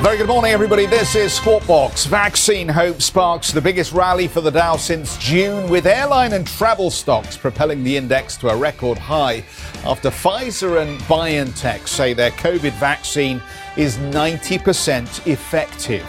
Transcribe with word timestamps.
Very 0.00 0.16
good 0.16 0.28
morning, 0.28 0.52
everybody. 0.52 0.86
This 0.86 1.16
is 1.16 1.32
Squawk 1.32 1.66
Box. 1.66 2.06
Vaccine 2.06 2.68
hope 2.68 3.02
sparks 3.02 3.50
the 3.50 3.60
biggest 3.60 3.92
rally 3.92 4.28
for 4.28 4.40
the 4.40 4.50
Dow 4.50 4.76
since 4.76 5.18
June, 5.18 5.68
with 5.68 5.86
airline 5.86 6.34
and 6.34 6.46
travel 6.46 6.88
stocks 6.88 7.36
propelling 7.36 7.82
the 7.82 7.96
index 7.96 8.36
to 8.36 8.48
a 8.48 8.56
record 8.56 8.96
high 8.96 9.44
after 9.84 10.08
Pfizer 10.08 10.80
and 10.80 11.00
BioNTech 11.00 11.88
say 11.88 12.14
their 12.14 12.30
COVID 12.30 12.78
vaccine 12.78 13.42
is 13.76 13.96
90% 13.98 15.26
effective. 15.26 16.06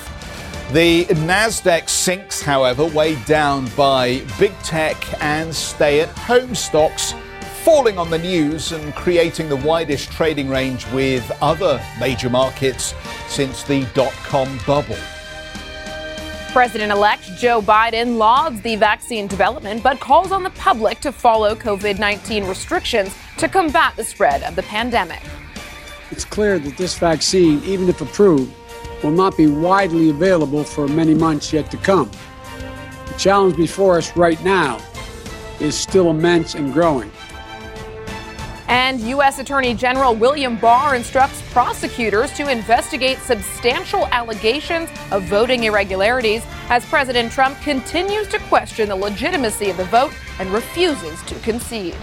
The 0.71 1.05
Nasdaq 1.05 1.89
sinks, 1.89 2.43
however, 2.43 2.85
weighed 2.85 3.25
down 3.25 3.69
by 3.75 4.21
big 4.37 4.55
tech 4.59 4.97
and 5.19 5.53
stay-at-home 5.53 6.53
stocks 6.53 7.15
falling 7.59 7.97
on 7.97 8.09
the 8.09 8.17
news 8.17 8.71
and 8.71 8.95
creating 8.95 9.49
the 9.49 9.55
widest 9.57 10.11
trading 10.11 10.49
range 10.49 10.87
with 10.91 11.29
other 11.41 11.81
major 11.99 12.29
markets 12.29 12.93
since 13.27 13.63
the 13.63 13.85
dot 13.93 14.13
com 14.23 14.57
bubble. 14.65 14.97
President 16.53 16.91
elect 16.91 17.23
Joe 17.37 17.61
Biden 17.61 18.17
lauds 18.17 18.61
the 18.61 18.75
vaccine 18.77 19.27
development 19.27 19.83
but 19.83 19.99
calls 19.99 20.31
on 20.31 20.41
the 20.41 20.49
public 20.51 21.01
to 21.01 21.11
follow 21.11 21.53
COVID 21.53 21.99
19 21.99 22.45
restrictions 22.45 23.13
to 23.37 23.49
combat 23.49 23.93
the 23.97 24.05
spread 24.05 24.41
of 24.43 24.55
the 24.55 24.63
pandemic. 24.63 25.21
It's 26.11 26.25
clear 26.25 26.59
that 26.59 26.77
this 26.77 26.97
vaccine, 26.97 27.61
even 27.65 27.89
if 27.89 27.99
approved, 28.01 28.53
will 29.03 29.11
not 29.11 29.35
be 29.35 29.47
widely 29.47 30.09
available 30.09 30.63
for 30.63 30.87
many 30.87 31.13
months 31.13 31.51
yet 31.51 31.69
to 31.71 31.77
come. 31.77 32.09
The 33.07 33.15
challenge 33.17 33.57
before 33.57 33.97
us 33.97 34.15
right 34.15 34.41
now 34.43 34.79
is 35.59 35.75
still 35.75 36.09
immense 36.09 36.55
and 36.55 36.73
growing. 36.73 37.11
And 38.69 39.01
U.S. 39.01 39.39
Attorney 39.39 39.73
General 39.73 40.13
William 40.13 40.55
Barr 40.55 40.95
instructs 40.95 41.41
prosecutors 41.51 42.31
to 42.33 42.51
investigate 42.51 43.17
substantial 43.17 44.05
allegations 44.11 44.89
of 45.09 45.23
voting 45.23 45.63
irregularities 45.63 46.43
as 46.69 46.85
President 46.85 47.31
Trump 47.31 47.59
continues 47.61 48.27
to 48.27 48.37
question 48.41 48.89
the 48.89 48.95
legitimacy 48.95 49.71
of 49.71 49.77
the 49.77 49.85
vote 49.85 50.13
and 50.37 50.51
refuses 50.51 51.19
to 51.23 51.33
concede. 51.39 51.95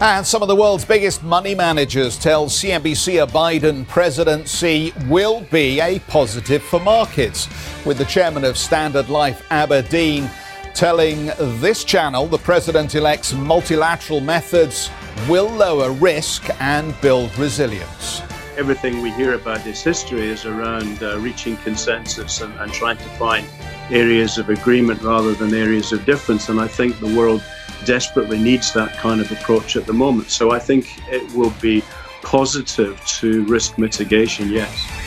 And 0.00 0.26
some 0.26 0.40
of 0.40 0.48
the 0.48 0.56
world's 0.56 0.86
biggest 0.86 1.22
money 1.22 1.54
managers 1.54 2.18
tell 2.18 2.46
CNBC 2.46 3.22
a 3.22 3.26
Biden 3.26 3.86
presidency 3.86 4.94
will 5.06 5.42
be 5.50 5.80
a 5.80 5.98
positive 6.00 6.62
for 6.62 6.80
markets, 6.80 7.46
with 7.84 7.98
the 7.98 8.04
chairman 8.06 8.44
of 8.44 8.56
Standard 8.56 9.10
Life 9.10 9.44
Aberdeen 9.50 10.30
telling 10.76 11.32
this 11.58 11.84
channel 11.84 12.26
the 12.26 12.36
president 12.36 12.94
elect's 12.94 13.32
multilateral 13.32 14.20
methods 14.20 14.90
will 15.26 15.48
lower 15.48 15.90
risk 15.92 16.50
and 16.60 16.94
build 17.00 17.36
resilience. 17.38 18.20
Everything 18.58 19.00
we 19.00 19.10
hear 19.12 19.32
about 19.32 19.64
this 19.64 19.82
history 19.82 20.26
is 20.26 20.44
around 20.44 21.02
uh, 21.02 21.18
reaching 21.18 21.56
consensus 21.58 22.42
and, 22.42 22.52
and 22.60 22.70
trying 22.74 22.98
to 22.98 23.08
find 23.18 23.46
areas 23.90 24.36
of 24.36 24.50
agreement 24.50 25.00
rather 25.00 25.32
than 25.32 25.54
areas 25.54 25.92
of 25.92 26.04
difference. 26.04 26.50
And 26.50 26.60
I 26.60 26.68
think 26.68 27.00
the 27.00 27.16
world 27.16 27.42
desperately 27.86 28.38
needs 28.38 28.74
that 28.74 28.98
kind 28.98 29.22
of 29.22 29.32
approach 29.32 29.76
at 29.76 29.86
the 29.86 29.94
moment. 29.94 30.30
So 30.30 30.50
I 30.50 30.58
think 30.58 30.88
it 31.10 31.34
will 31.34 31.54
be 31.62 31.82
positive 32.20 33.02
to 33.06 33.44
risk 33.46 33.78
mitigation, 33.78 34.50
yes. 34.50 35.05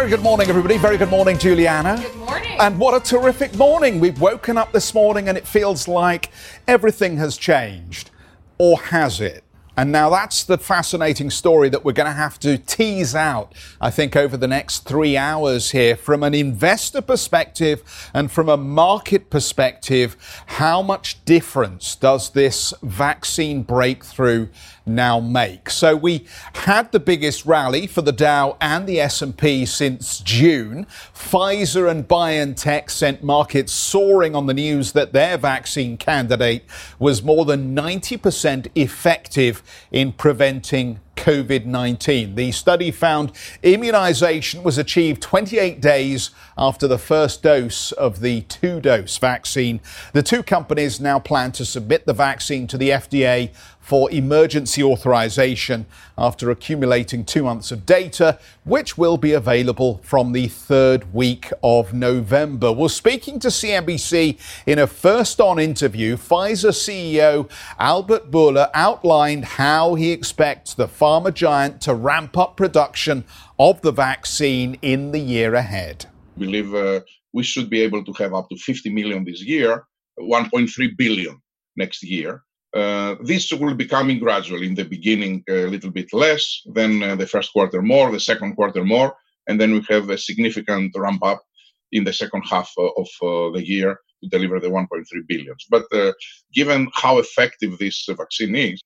Very 0.00 0.08
good 0.08 0.22
morning, 0.22 0.48
everybody. 0.48 0.78
Very 0.78 0.96
good 0.96 1.10
morning, 1.10 1.36
Julianna. 1.36 2.00
Good 2.00 2.16
morning. 2.16 2.56
And 2.58 2.78
what 2.78 2.94
a 2.94 3.04
terrific 3.04 3.54
morning. 3.54 4.00
We've 4.00 4.18
woken 4.18 4.56
up 4.56 4.72
this 4.72 4.94
morning 4.94 5.28
and 5.28 5.36
it 5.36 5.46
feels 5.46 5.86
like 5.86 6.30
everything 6.66 7.18
has 7.18 7.36
changed. 7.36 8.10
Or 8.56 8.78
has 8.78 9.20
it? 9.20 9.44
And 9.76 9.92
now 9.92 10.08
that's 10.08 10.44
the 10.44 10.56
fascinating 10.56 11.28
story 11.28 11.68
that 11.68 11.84
we're 11.84 11.92
going 11.92 12.08
to 12.08 12.14
have 12.14 12.38
to 12.40 12.56
tease 12.56 13.14
out, 13.14 13.54
I 13.80 13.90
think, 13.90 14.16
over 14.16 14.38
the 14.38 14.48
next 14.48 14.80
three 14.80 15.18
hours 15.18 15.70
here. 15.70 15.96
From 15.96 16.22
an 16.22 16.34
investor 16.34 17.02
perspective 17.02 18.10
and 18.14 18.32
from 18.32 18.48
a 18.48 18.56
market 18.56 19.28
perspective, 19.28 20.16
how 20.46 20.80
much 20.80 21.22
difference 21.24 21.94
does 21.94 22.30
this 22.30 22.72
vaccine 22.82 23.62
breakthrough 23.62 24.48
now 24.86 25.20
make? 25.20 25.70
So 25.70 25.96
we 25.96 26.26
had 26.54 26.92
the 26.92 27.00
biggest 27.00 27.46
rally 27.46 27.86
for 27.86 28.02
the 28.02 28.12
Dow 28.12 28.56
and 28.60 28.86
the 28.86 29.00
S&P 29.00 29.66
since 29.66 30.20
June. 30.20 30.86
Pfizer 31.14 31.90
and 31.90 32.06
BioNTech 32.06 32.90
sent 32.90 33.22
markets 33.22 33.72
soaring 33.72 34.34
on 34.34 34.46
the 34.46 34.54
news 34.54 34.92
that 34.92 35.12
their 35.12 35.36
vaccine 35.36 35.96
candidate 35.96 36.64
was 36.98 37.22
more 37.22 37.44
than 37.44 37.74
90% 37.74 38.68
effective 38.74 39.62
in 39.90 40.12
preventing 40.12 41.00
COVID 41.20 41.66
19. 41.66 42.34
The 42.34 42.50
study 42.50 42.90
found 42.90 43.32
immunization 43.62 44.62
was 44.62 44.78
achieved 44.78 45.20
28 45.20 45.78
days 45.78 46.30
after 46.56 46.88
the 46.88 46.96
first 46.96 47.42
dose 47.42 47.92
of 47.92 48.20
the 48.20 48.40
two 48.42 48.80
dose 48.80 49.18
vaccine. 49.18 49.80
The 50.14 50.22
two 50.22 50.42
companies 50.42 50.98
now 50.98 51.18
plan 51.18 51.52
to 51.52 51.66
submit 51.66 52.06
the 52.06 52.14
vaccine 52.14 52.66
to 52.68 52.78
the 52.78 52.88
FDA 52.90 53.50
for 53.90 54.08
emergency 54.12 54.84
authorization 54.84 55.84
after 56.16 56.48
accumulating 56.48 57.24
two 57.24 57.42
months 57.42 57.72
of 57.72 57.84
data, 57.84 58.38
which 58.62 58.96
will 58.96 59.16
be 59.16 59.32
available 59.32 59.98
from 60.04 60.30
the 60.30 60.46
third 60.46 61.12
week 61.12 61.50
of 61.60 61.92
November. 61.92 62.70
Well, 62.70 62.88
speaking 62.88 63.40
to 63.40 63.48
CNBC 63.48 64.38
in 64.64 64.78
a 64.78 64.86
first 64.86 65.40
on 65.40 65.58
interview, 65.58 66.16
Pfizer 66.16 66.70
CEO 66.70 67.50
Albert 67.80 68.30
Bourla 68.30 68.70
outlined 68.74 69.44
how 69.44 69.96
he 69.96 70.12
expects 70.12 70.72
the 70.72 70.86
pharma 70.86 71.34
giant 71.34 71.80
to 71.80 71.92
ramp 71.92 72.38
up 72.38 72.56
production 72.56 73.24
of 73.58 73.80
the 73.80 73.90
vaccine 73.90 74.78
in 74.82 75.10
the 75.10 75.18
year 75.18 75.54
ahead. 75.56 76.06
Uh, 76.40 77.00
we 77.32 77.42
should 77.42 77.68
be 77.68 77.80
able 77.80 78.04
to 78.04 78.12
have 78.22 78.34
up 78.34 78.48
to 78.50 78.56
50 78.56 78.88
million 78.90 79.24
this 79.24 79.42
year, 79.42 79.84
1.3 80.20 80.96
billion 80.96 81.42
next 81.74 82.04
year. 82.04 82.44
Uh, 82.72 83.16
this 83.22 83.52
will 83.52 83.74
be 83.74 83.86
coming 83.86 84.18
gradually. 84.18 84.66
In 84.66 84.74
the 84.74 84.84
beginning, 84.84 85.42
a 85.48 85.66
little 85.66 85.90
bit 85.90 86.12
less, 86.12 86.62
then 86.66 87.02
uh, 87.02 87.16
the 87.16 87.26
first 87.26 87.52
quarter 87.52 87.82
more, 87.82 88.12
the 88.12 88.20
second 88.20 88.54
quarter 88.54 88.84
more, 88.84 89.14
and 89.48 89.60
then 89.60 89.72
we 89.72 89.84
have 89.88 90.08
a 90.08 90.18
significant 90.18 90.92
ramp 90.96 91.24
up 91.24 91.42
in 91.90 92.04
the 92.04 92.12
second 92.12 92.42
half 92.42 92.72
uh, 92.78 92.82
of 92.96 93.08
uh, 93.22 93.50
the 93.56 93.64
year 93.66 93.98
to 94.22 94.28
deliver 94.28 94.60
the 94.60 94.68
1.3 94.68 95.04
billions. 95.26 95.66
But 95.68 95.84
uh, 95.92 96.12
given 96.54 96.88
how 96.94 97.18
effective 97.18 97.76
this 97.78 98.06
vaccine 98.08 98.54
is, 98.54 98.80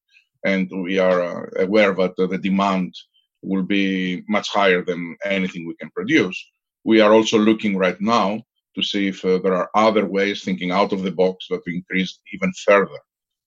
and 0.47 0.71
we 0.83 0.99
are 0.99 1.51
aware 1.59 1.95
that 1.95 2.17
the 2.17 2.39
demand 2.39 2.95
will 3.43 3.63
be 3.63 4.23
much 4.29 4.49
higher 4.49 4.83
than 4.83 5.17
anything 5.27 5.67
we 5.67 5.75
can 5.77 5.91
produce, 5.91 6.43
we 6.85 7.01
are 7.03 7.13
also 7.13 7.39
looking 7.39 7.77
right 7.77 8.01
now 8.01 8.43
to 8.77 8.83
see 8.83 9.09
if 9.09 9.23
there 9.23 9.55
are 9.55 9.71
other 9.75 10.07
ways, 10.07 10.43
thinking 10.43 10.71
out 10.71 10.93
of 10.93 11.03
the 11.03 11.13
box, 11.13 11.47
that 11.51 11.63
we 11.67 11.77
increase 11.77 12.19
even 12.33 12.51
further 12.67 12.99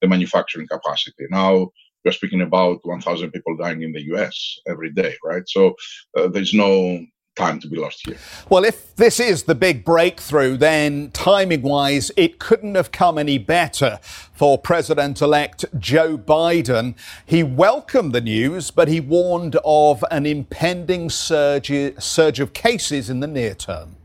the 0.02 0.08
manufacturing 0.08 0.68
capacity. 0.68 1.26
Now 1.30 1.70
we're 2.06 2.12
speaking 2.12 2.42
about 2.42 2.80
1,000 2.84 3.32
people 3.32 3.58
dying 3.58 3.82
in 3.82 3.92
the 3.92 4.02
US 4.14 4.60
every 4.68 4.92
day, 4.92 5.16
right? 5.24 5.44
So 5.48 5.76
uh, 6.18 6.28
there's 6.28 6.54
no 6.54 7.06
time 7.38 7.60
to 7.60 7.68
be 7.68 7.78
lost 7.78 8.06
here. 8.06 8.18
Well, 8.50 8.66
if 8.66 8.96
this 8.96 9.20
is 9.20 9.44
the 9.44 9.56
big 9.56 9.86
breakthrough, 9.86 10.58
then 10.58 11.12
timing 11.12 11.62
wise, 11.62 12.12
it 12.18 12.40
couldn't 12.40 12.76
have 12.76 12.92
come 12.92 13.18
any 13.18 13.38
better 13.38 14.00
for 14.02 14.58
President 14.58 15.22
elect 15.22 15.64
Joe 15.78 16.18
Biden. 16.18 16.96
He 17.26 17.44
welcomed 17.44 18.14
the 18.14 18.22
news, 18.22 18.72
but 18.72 18.88
he 18.88 19.00
warned 19.00 19.56
of 19.64 20.04
an 20.12 20.26
impending 20.26 21.10
surge, 21.10 21.72
surge 22.00 22.40
of 22.40 22.54
cases 22.54 23.10
in 23.10 23.20
the 23.20 23.28
near 23.28 23.54
term. 23.54 23.96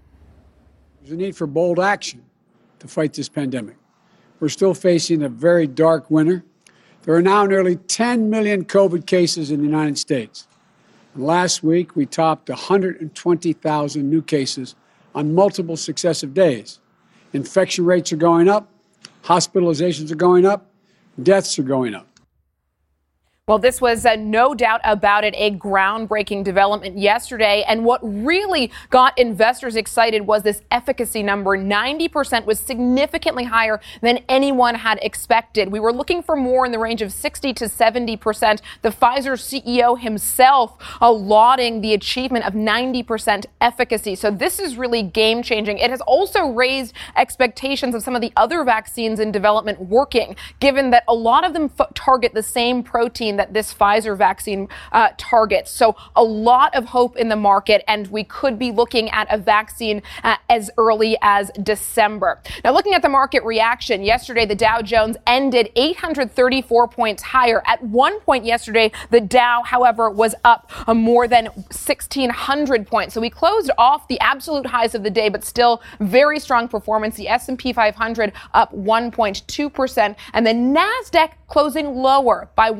There's 1.00 1.12
a 1.12 1.16
need 1.16 1.34
for 1.34 1.46
bold 1.46 1.80
action 1.80 2.22
to 2.78 2.86
fight 2.86 3.14
this 3.14 3.28
pandemic. 3.28 3.76
We're 4.42 4.48
still 4.48 4.74
facing 4.74 5.22
a 5.22 5.28
very 5.28 5.68
dark 5.68 6.10
winter. 6.10 6.42
There 7.04 7.14
are 7.14 7.22
now 7.22 7.46
nearly 7.46 7.76
10 7.76 8.28
million 8.28 8.64
COVID 8.64 9.06
cases 9.06 9.52
in 9.52 9.60
the 9.60 9.66
United 9.66 9.98
States. 9.98 10.48
And 11.14 11.24
last 11.24 11.62
week, 11.62 11.94
we 11.94 12.06
topped 12.06 12.48
120,000 12.48 14.10
new 14.10 14.20
cases 14.20 14.74
on 15.14 15.32
multiple 15.32 15.76
successive 15.76 16.34
days. 16.34 16.80
Infection 17.32 17.84
rates 17.84 18.12
are 18.12 18.16
going 18.16 18.48
up, 18.48 18.68
hospitalizations 19.22 20.10
are 20.10 20.16
going 20.16 20.44
up, 20.44 20.66
deaths 21.22 21.56
are 21.60 21.62
going 21.62 21.94
up. 21.94 22.08
Well, 23.52 23.58
this 23.58 23.82
was 23.82 24.06
uh, 24.06 24.16
no 24.16 24.54
doubt 24.54 24.80
about 24.82 25.24
it 25.24 25.34
a 25.36 25.50
groundbreaking 25.50 26.42
development 26.42 26.96
yesterday. 26.96 27.62
And 27.68 27.84
what 27.84 28.00
really 28.02 28.72
got 28.88 29.18
investors 29.18 29.76
excited 29.76 30.26
was 30.26 30.42
this 30.42 30.62
efficacy 30.70 31.22
number. 31.22 31.58
90% 31.58 32.46
was 32.46 32.58
significantly 32.58 33.44
higher 33.44 33.78
than 34.00 34.20
anyone 34.26 34.74
had 34.76 34.98
expected. 35.02 35.70
We 35.70 35.80
were 35.80 35.92
looking 35.92 36.22
for 36.22 36.34
more 36.34 36.64
in 36.64 36.72
the 36.72 36.78
range 36.78 37.02
of 37.02 37.12
60 37.12 37.52
to 37.52 37.66
70%. 37.66 38.62
The 38.80 38.88
Pfizer 38.88 39.36
CEO 39.36 40.00
himself 40.00 40.78
lauding 41.02 41.82
the 41.82 41.92
achievement 41.92 42.46
of 42.46 42.54
90% 42.54 43.44
efficacy. 43.60 44.14
So 44.14 44.30
this 44.30 44.58
is 44.60 44.78
really 44.78 45.02
game 45.02 45.42
changing. 45.42 45.76
It 45.76 45.90
has 45.90 46.00
also 46.00 46.46
raised 46.46 46.94
expectations 47.18 47.94
of 47.94 48.02
some 48.02 48.14
of 48.14 48.22
the 48.22 48.32
other 48.34 48.64
vaccines 48.64 49.20
in 49.20 49.30
development 49.30 49.78
working, 49.78 50.36
given 50.58 50.88
that 50.92 51.04
a 51.06 51.14
lot 51.14 51.44
of 51.44 51.52
them 51.52 51.70
target 51.92 52.32
the 52.32 52.42
same 52.42 52.82
protein 52.82 53.41
that 53.42 53.52
this 53.52 53.74
Pfizer 53.74 54.16
vaccine 54.16 54.68
uh, 54.92 55.08
targets. 55.18 55.70
So 55.70 55.96
a 56.14 56.22
lot 56.22 56.74
of 56.76 56.84
hope 56.84 57.16
in 57.16 57.28
the 57.28 57.36
market, 57.36 57.82
and 57.88 58.06
we 58.06 58.22
could 58.22 58.56
be 58.56 58.70
looking 58.70 59.10
at 59.10 59.26
a 59.34 59.36
vaccine 59.36 60.02
uh, 60.22 60.36
as 60.48 60.70
early 60.78 61.16
as 61.22 61.50
December. 61.60 62.40
Now, 62.62 62.72
looking 62.72 62.94
at 62.94 63.02
the 63.02 63.08
market 63.08 63.42
reaction, 63.42 64.04
yesterday 64.04 64.46
the 64.46 64.54
Dow 64.54 64.80
Jones 64.80 65.16
ended 65.26 65.72
834 65.74 66.86
points 66.88 67.22
higher. 67.22 67.62
At 67.66 67.82
one 67.82 68.20
point 68.20 68.44
yesterday, 68.44 68.92
the 69.10 69.20
Dow, 69.20 69.62
however, 69.64 70.08
was 70.08 70.36
up 70.44 70.70
uh, 70.86 70.94
more 70.94 71.26
than 71.26 71.46
1,600 71.46 72.86
points. 72.86 73.14
So 73.14 73.20
we 73.20 73.30
closed 73.30 73.72
off 73.76 74.06
the 74.06 74.20
absolute 74.20 74.66
highs 74.66 74.94
of 74.94 75.02
the 75.02 75.10
day, 75.10 75.28
but 75.28 75.44
still 75.44 75.82
very 75.98 76.38
strong 76.38 76.68
performance. 76.68 77.16
The 77.16 77.28
S&P 77.28 77.72
500 77.72 78.32
up 78.54 78.72
1.2%, 78.72 80.16
and 80.32 80.46
the 80.46 80.52
Nasdaq 80.52 81.32
closing 81.48 81.96
lower 81.96 82.48
by 82.54 82.70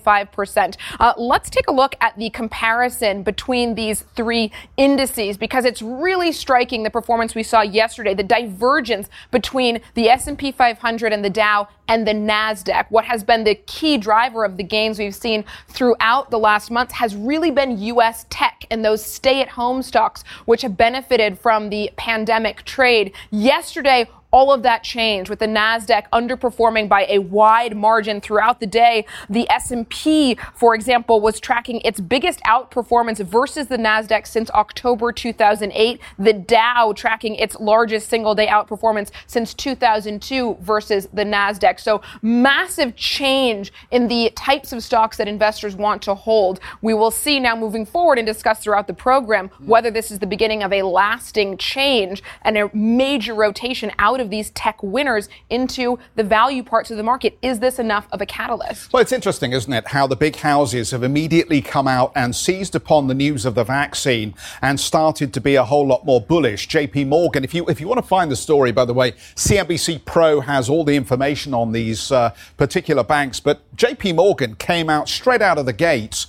1.5%. 0.00 0.76
Uh, 0.98 1.12
let's 1.16 1.50
take 1.50 1.68
a 1.68 1.72
look 1.72 1.94
at 2.00 2.16
the 2.16 2.30
comparison 2.30 3.22
between 3.22 3.74
these 3.74 4.02
three 4.14 4.52
indices 4.76 5.36
because 5.36 5.64
it's 5.64 5.82
really 5.82 6.32
striking 6.32 6.82
the 6.82 6.90
performance 6.90 7.34
we 7.34 7.42
saw 7.42 7.60
yesterday, 7.60 8.14
the 8.14 8.22
divergence 8.22 9.08
between 9.30 9.80
the 9.94 10.08
S&P 10.08 10.52
500 10.52 11.12
and 11.12 11.24
the 11.24 11.30
Dow 11.30 11.68
and 11.88 12.06
the 12.06 12.12
Nasdaq. 12.12 12.86
What 12.90 13.04
has 13.04 13.22
been 13.22 13.44
the 13.44 13.54
key 13.54 13.96
driver 13.96 14.44
of 14.44 14.56
the 14.56 14.64
gains 14.64 14.98
we've 14.98 15.14
seen 15.14 15.44
throughout 15.68 16.30
the 16.30 16.38
last 16.38 16.70
month 16.70 16.92
has 16.92 17.14
really 17.14 17.50
been 17.50 17.78
US 17.78 18.26
tech 18.28 18.66
and 18.70 18.84
those 18.84 19.04
stay-at-home 19.04 19.82
stocks 19.82 20.24
which 20.46 20.62
have 20.62 20.76
benefited 20.76 21.38
from 21.38 21.70
the 21.70 21.90
pandemic 21.96 22.64
trade. 22.64 23.12
Yesterday 23.30 24.08
all 24.30 24.52
of 24.52 24.62
that 24.62 24.82
changed 24.82 25.30
with 25.30 25.38
the 25.38 25.46
Nasdaq 25.46 26.04
underperforming 26.12 26.88
by 26.88 27.06
a 27.08 27.18
wide 27.18 27.76
margin 27.76 28.20
throughout 28.20 28.60
the 28.60 28.66
day. 28.66 29.06
The 29.28 29.48
S&P, 29.50 30.36
for 30.54 30.74
example, 30.74 31.20
was 31.20 31.40
tracking 31.40 31.80
its 31.80 32.00
biggest 32.00 32.40
outperformance 32.42 33.24
versus 33.24 33.68
the 33.68 33.76
Nasdaq 33.76 34.26
since 34.26 34.50
October 34.50 35.12
2008. 35.12 36.00
The 36.18 36.32
Dow 36.32 36.92
tracking 36.94 37.36
its 37.36 37.56
largest 37.60 38.08
single 38.08 38.34
day 38.34 38.46
outperformance 38.46 39.10
since 39.26 39.54
2002 39.54 40.58
versus 40.60 41.08
the 41.12 41.24
Nasdaq. 41.24 41.80
So 41.80 42.02
massive 42.22 42.96
change 42.96 43.72
in 43.90 44.08
the 44.08 44.30
types 44.36 44.72
of 44.72 44.82
stocks 44.82 45.16
that 45.16 45.28
investors 45.28 45.76
want 45.76 46.02
to 46.02 46.14
hold. 46.14 46.60
We 46.82 46.94
will 46.94 47.10
see 47.10 47.40
now 47.40 47.56
moving 47.56 47.86
forward 47.86 48.18
and 48.18 48.26
discuss 48.26 48.60
throughout 48.60 48.86
the 48.86 48.94
program 48.94 49.50
whether 49.64 49.90
this 49.90 50.10
is 50.10 50.18
the 50.18 50.26
beginning 50.26 50.62
of 50.62 50.72
a 50.72 50.82
lasting 50.82 51.56
change 51.58 52.22
and 52.42 52.58
a 52.58 52.70
major 52.74 53.34
rotation 53.34 53.92
out 53.98 54.20
of 54.20 54.25
of 54.26 54.30
these 54.30 54.50
tech 54.50 54.82
winners 54.82 55.28
into 55.48 55.98
the 56.16 56.22
value 56.22 56.62
parts 56.62 56.90
of 56.90 56.98
the 56.98 57.02
market. 57.02 57.38
Is 57.40 57.60
this 57.60 57.78
enough 57.78 58.06
of 58.12 58.20
a 58.20 58.26
catalyst? 58.26 58.92
Well, 58.92 59.00
it's 59.00 59.12
interesting, 59.12 59.52
isn't 59.52 59.72
it, 59.72 59.88
how 59.88 60.06
the 60.06 60.16
big 60.16 60.36
houses 60.36 60.90
have 60.90 61.02
immediately 61.02 61.62
come 61.62 61.88
out 61.88 62.12
and 62.14 62.36
seized 62.36 62.74
upon 62.74 63.06
the 63.06 63.14
news 63.14 63.46
of 63.46 63.54
the 63.54 63.64
vaccine 63.64 64.34
and 64.60 64.78
started 64.78 65.32
to 65.32 65.40
be 65.40 65.54
a 65.54 65.64
whole 65.64 65.86
lot 65.86 66.04
more 66.04 66.20
bullish. 66.20 66.68
JP 66.68 67.06
Morgan, 67.06 67.44
if 67.44 67.54
you 67.54 67.64
if 67.66 67.80
you 67.80 67.88
want 67.88 68.02
to 68.02 68.06
find 68.06 68.30
the 68.30 68.36
story, 68.36 68.72
by 68.72 68.84
the 68.84 68.94
way, 68.94 69.12
CNBC 69.12 70.04
Pro 70.04 70.40
has 70.40 70.68
all 70.68 70.84
the 70.84 70.96
information 70.96 71.54
on 71.54 71.72
these 71.72 72.10
uh, 72.10 72.34
particular 72.56 73.04
banks, 73.04 73.40
but 73.40 73.62
JP 73.76 74.16
Morgan 74.16 74.56
came 74.56 74.90
out 74.90 75.08
straight 75.08 75.40
out 75.40 75.58
of 75.58 75.66
the 75.66 75.72
gates 75.72 76.26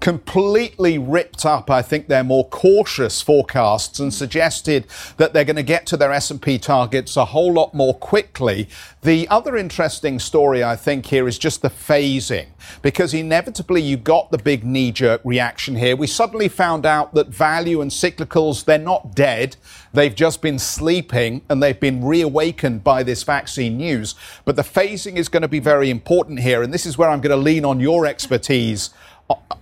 completely 0.00 0.98
ripped 0.98 1.44
up, 1.44 1.70
I 1.70 1.82
think, 1.82 2.08
their 2.08 2.24
more 2.24 2.48
cautious 2.48 3.20
forecasts 3.20 4.00
and 4.00 4.12
suggested 4.12 4.86
that 5.18 5.32
they're 5.32 5.44
going 5.44 5.56
to 5.56 5.62
get 5.62 5.86
to 5.86 5.96
their 5.96 6.12
S&P 6.12 6.58
targets 6.58 7.16
a 7.16 7.26
whole 7.26 7.52
lot 7.52 7.74
more 7.74 7.94
quickly. 7.94 8.68
The 9.02 9.28
other 9.28 9.56
interesting 9.56 10.18
story, 10.18 10.64
I 10.64 10.76
think, 10.76 11.06
here 11.06 11.28
is 11.28 11.38
just 11.38 11.62
the 11.62 11.70
phasing, 11.70 12.46
because 12.82 13.14
inevitably 13.14 13.82
you 13.82 13.96
got 13.96 14.30
the 14.30 14.38
big 14.38 14.64
knee-jerk 14.64 15.20
reaction 15.24 15.76
here. 15.76 15.96
We 15.96 16.06
suddenly 16.06 16.48
found 16.48 16.86
out 16.86 17.14
that 17.14 17.28
value 17.28 17.80
and 17.80 17.90
cyclicals, 17.90 18.64
they're 18.64 18.78
not 18.78 19.14
dead. 19.14 19.56
They've 19.92 20.14
just 20.14 20.40
been 20.40 20.58
sleeping 20.58 21.42
and 21.48 21.62
they've 21.62 21.78
been 21.78 22.04
reawakened 22.04 22.84
by 22.84 23.02
this 23.02 23.22
vaccine 23.22 23.76
news. 23.76 24.14
But 24.44 24.56
the 24.56 24.62
phasing 24.62 25.16
is 25.16 25.28
going 25.28 25.42
to 25.42 25.48
be 25.48 25.58
very 25.58 25.90
important 25.90 26.40
here. 26.40 26.62
And 26.62 26.72
this 26.72 26.86
is 26.86 26.96
where 26.96 27.08
I'm 27.08 27.20
going 27.20 27.36
to 27.36 27.42
lean 27.42 27.64
on 27.64 27.80
your 27.80 28.06
expertise 28.06 28.90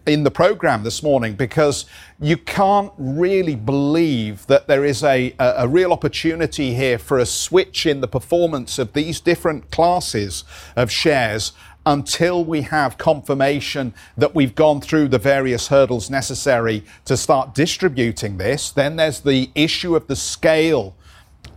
in 0.07 0.25
the 0.25 0.31
program 0.31 0.83
this 0.83 1.03
morning 1.03 1.35
because 1.35 1.85
you 2.19 2.37
can't 2.37 2.93
really 2.97 3.55
believe 3.55 4.47
that 4.47 4.67
there 4.67 4.85
is 4.85 5.03
a, 5.03 5.35
a, 5.39 5.55
a, 5.59 5.69
real 5.69 5.93
opportunity 5.93 6.75
here 6.75 6.99
for 6.99 7.19
a 7.19 7.27
switch 7.27 7.85
in 7.85 8.01
the 8.01 8.09
performance 8.09 8.79
of 8.79 8.95
these 8.95 9.21
different 9.21 9.71
classes 9.71 10.45
of 10.77 10.91
shares 10.91 11.53
until 11.85 12.45
we 12.45 12.63
have 12.63 12.99
confirmation 12.99 13.95
that 14.17 14.35
we've 14.35 14.55
gone 14.55 14.81
through 14.81 15.09
the 15.09 15.19
various 15.19 15.69
hurdles 15.69 16.11
necessary 16.11 16.85
to 17.05 17.17
start 17.17 17.55
distributing 17.55 18.37
this. 18.37 18.71
Then 18.71 18.97
there's 18.97 19.21
the 19.21 19.51
issue 19.55 19.97
of 19.97 20.07
the 20.07 20.17
scale 20.17 20.95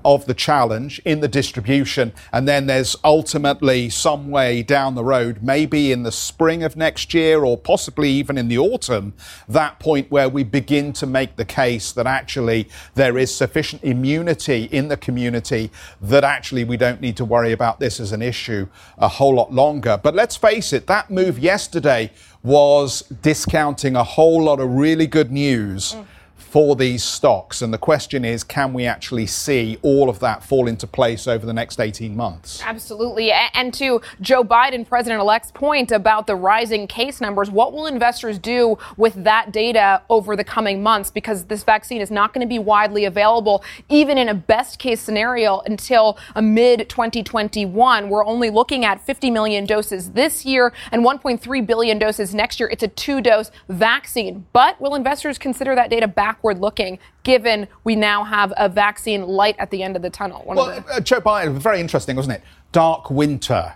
of 0.04 0.26
the 0.26 0.34
challenge 0.34 1.00
in 1.06 1.20
the 1.20 1.28
distribution. 1.28 2.14
And 2.32 2.48
then 2.48 2.68
there's 2.68 2.96
ultimately 3.04 3.90
some 3.90 4.30
way 4.30 4.64
down 4.64 4.96
the 4.96 5.04
road, 5.04 5.42
maybe 5.42 5.92
in 5.92 6.04
the 6.04 6.12
spring 6.12 6.64
of 6.64 6.76
next 6.76 7.14
year 7.14 7.44
or 7.44 7.58
possibly 7.58 8.10
even 8.10 8.38
in 8.38 8.48
the 8.48 8.58
autumn, 8.58 9.14
that 9.48 9.80
point 9.80 10.10
where 10.12 10.30
we 10.30 10.44
begin 10.44 10.94
to 10.94 11.06
make 11.06 11.36
the 11.36 11.46
case 11.46 11.92
that 11.94 12.08
actually 12.08 12.68
there 12.96 13.18
is 13.18 13.34
sufficient 13.34 13.84
immunity 13.84 14.66
in 14.66 14.88
the 14.88 14.98
community 14.98 15.72
that 16.02 16.24
actually 16.24 16.64
we 16.64 16.78
don't 16.78 17.02
need 17.02 17.18
to 17.18 17.26
worry 17.26 17.52
about 17.52 17.80
this 17.80 18.00
as 18.00 18.12
an 18.12 18.22
issue 18.22 18.68
a 18.98 19.08
whole 19.08 19.36
lot 19.36 19.52
longer. 19.52 20.00
But 20.02 20.16
let's 20.16 20.36
face 20.36 20.74
it, 20.74 20.88
that 20.88 21.10
move 21.10 21.40
yesterday 21.40 22.12
was 22.44 23.02
discounting 23.22 23.96
a 23.96 24.04
whole 24.04 24.44
lot 24.44 24.60
of 24.60 24.70
really 24.70 25.08
good 25.08 25.32
news. 25.32 25.94
Mm 25.94 26.06
for 26.52 26.76
these 26.76 27.02
stocks. 27.02 27.62
And 27.62 27.74
the 27.74 27.78
question 27.78 28.26
is, 28.26 28.44
can 28.44 28.74
we 28.74 28.86
actually 28.86 29.26
see 29.26 29.80
all 29.82 30.10
of 30.10 30.20
that 30.20 30.44
fall 30.44 30.68
into 30.68 30.86
place 30.86 31.26
over 31.26 31.46
the 31.46 31.54
next 31.54 31.80
18 31.80 32.14
months? 32.14 32.62
Absolutely. 32.62 33.32
And 33.32 33.74
to 33.76 34.02
Joe 34.20 34.44
Biden, 34.44 34.86
President 34.86 35.22
elect's 35.22 35.50
point 35.52 35.94
about 35.94 36.28
the 36.28 36.36
rising 36.36 36.88
case 36.88 37.22
numbers, 37.22 37.50
what 37.50 37.72
will 37.72 37.86
investors 37.86 38.38
do 38.38 38.78
with 38.98 39.24
that 39.24 39.54
data 39.54 40.02
over 40.10 40.36
the 40.36 40.44
coming 40.44 40.84
months? 40.84 41.10
Because 41.10 41.46
this 41.46 41.64
vaccine 41.64 42.02
is 42.02 42.12
not 42.12 42.34
going 42.34 42.46
to 42.46 42.50
be 42.50 42.60
widely 42.60 43.06
available, 43.06 43.64
even 43.88 44.18
in 44.18 44.28
a 44.28 44.36
best 44.36 44.78
case 44.78 45.00
scenario, 45.00 45.62
until 45.62 46.18
mid 46.36 46.90
2021. 46.90 48.10
We're 48.10 48.26
only 48.26 48.50
looking 48.50 48.84
at 48.84 49.00
50 49.00 49.32
million 49.32 49.66
doses 49.66 50.12
this 50.12 50.46
year 50.46 50.74
and 50.92 51.06
1.3 51.06 51.66
billion 51.66 51.98
doses 51.98 52.36
next 52.36 52.60
year. 52.60 52.68
It's 52.70 52.84
a 52.84 52.90
two 52.90 53.22
dose 53.22 53.52
vaccine. 53.70 54.48
But 54.52 54.82
will 54.82 54.96
investors 54.96 55.38
consider 55.38 55.76
that 55.76 55.90
data 55.90 56.10
back? 56.10 56.40
Backward 56.42 56.60
looking, 56.60 56.98
given 57.24 57.68
we 57.84 57.96
now 57.96 58.24
have 58.24 58.52
a 58.58 58.68
vaccine 58.68 59.28
light 59.28 59.56
at 59.60 59.70
the 59.70 59.84
end 59.84 59.96
of 59.96 60.02
the 60.02 60.10
tunnel. 60.10 60.42
One 60.44 60.58
well, 60.58 60.82
the- 60.82 60.94
uh, 60.94 61.00
Joe 61.00 61.22
Biden, 61.22 61.54
very 61.54 61.80
interesting, 61.80 62.16
wasn't 62.16 62.38
it? 62.38 62.44
Dark 62.72 63.12
winter. 63.12 63.74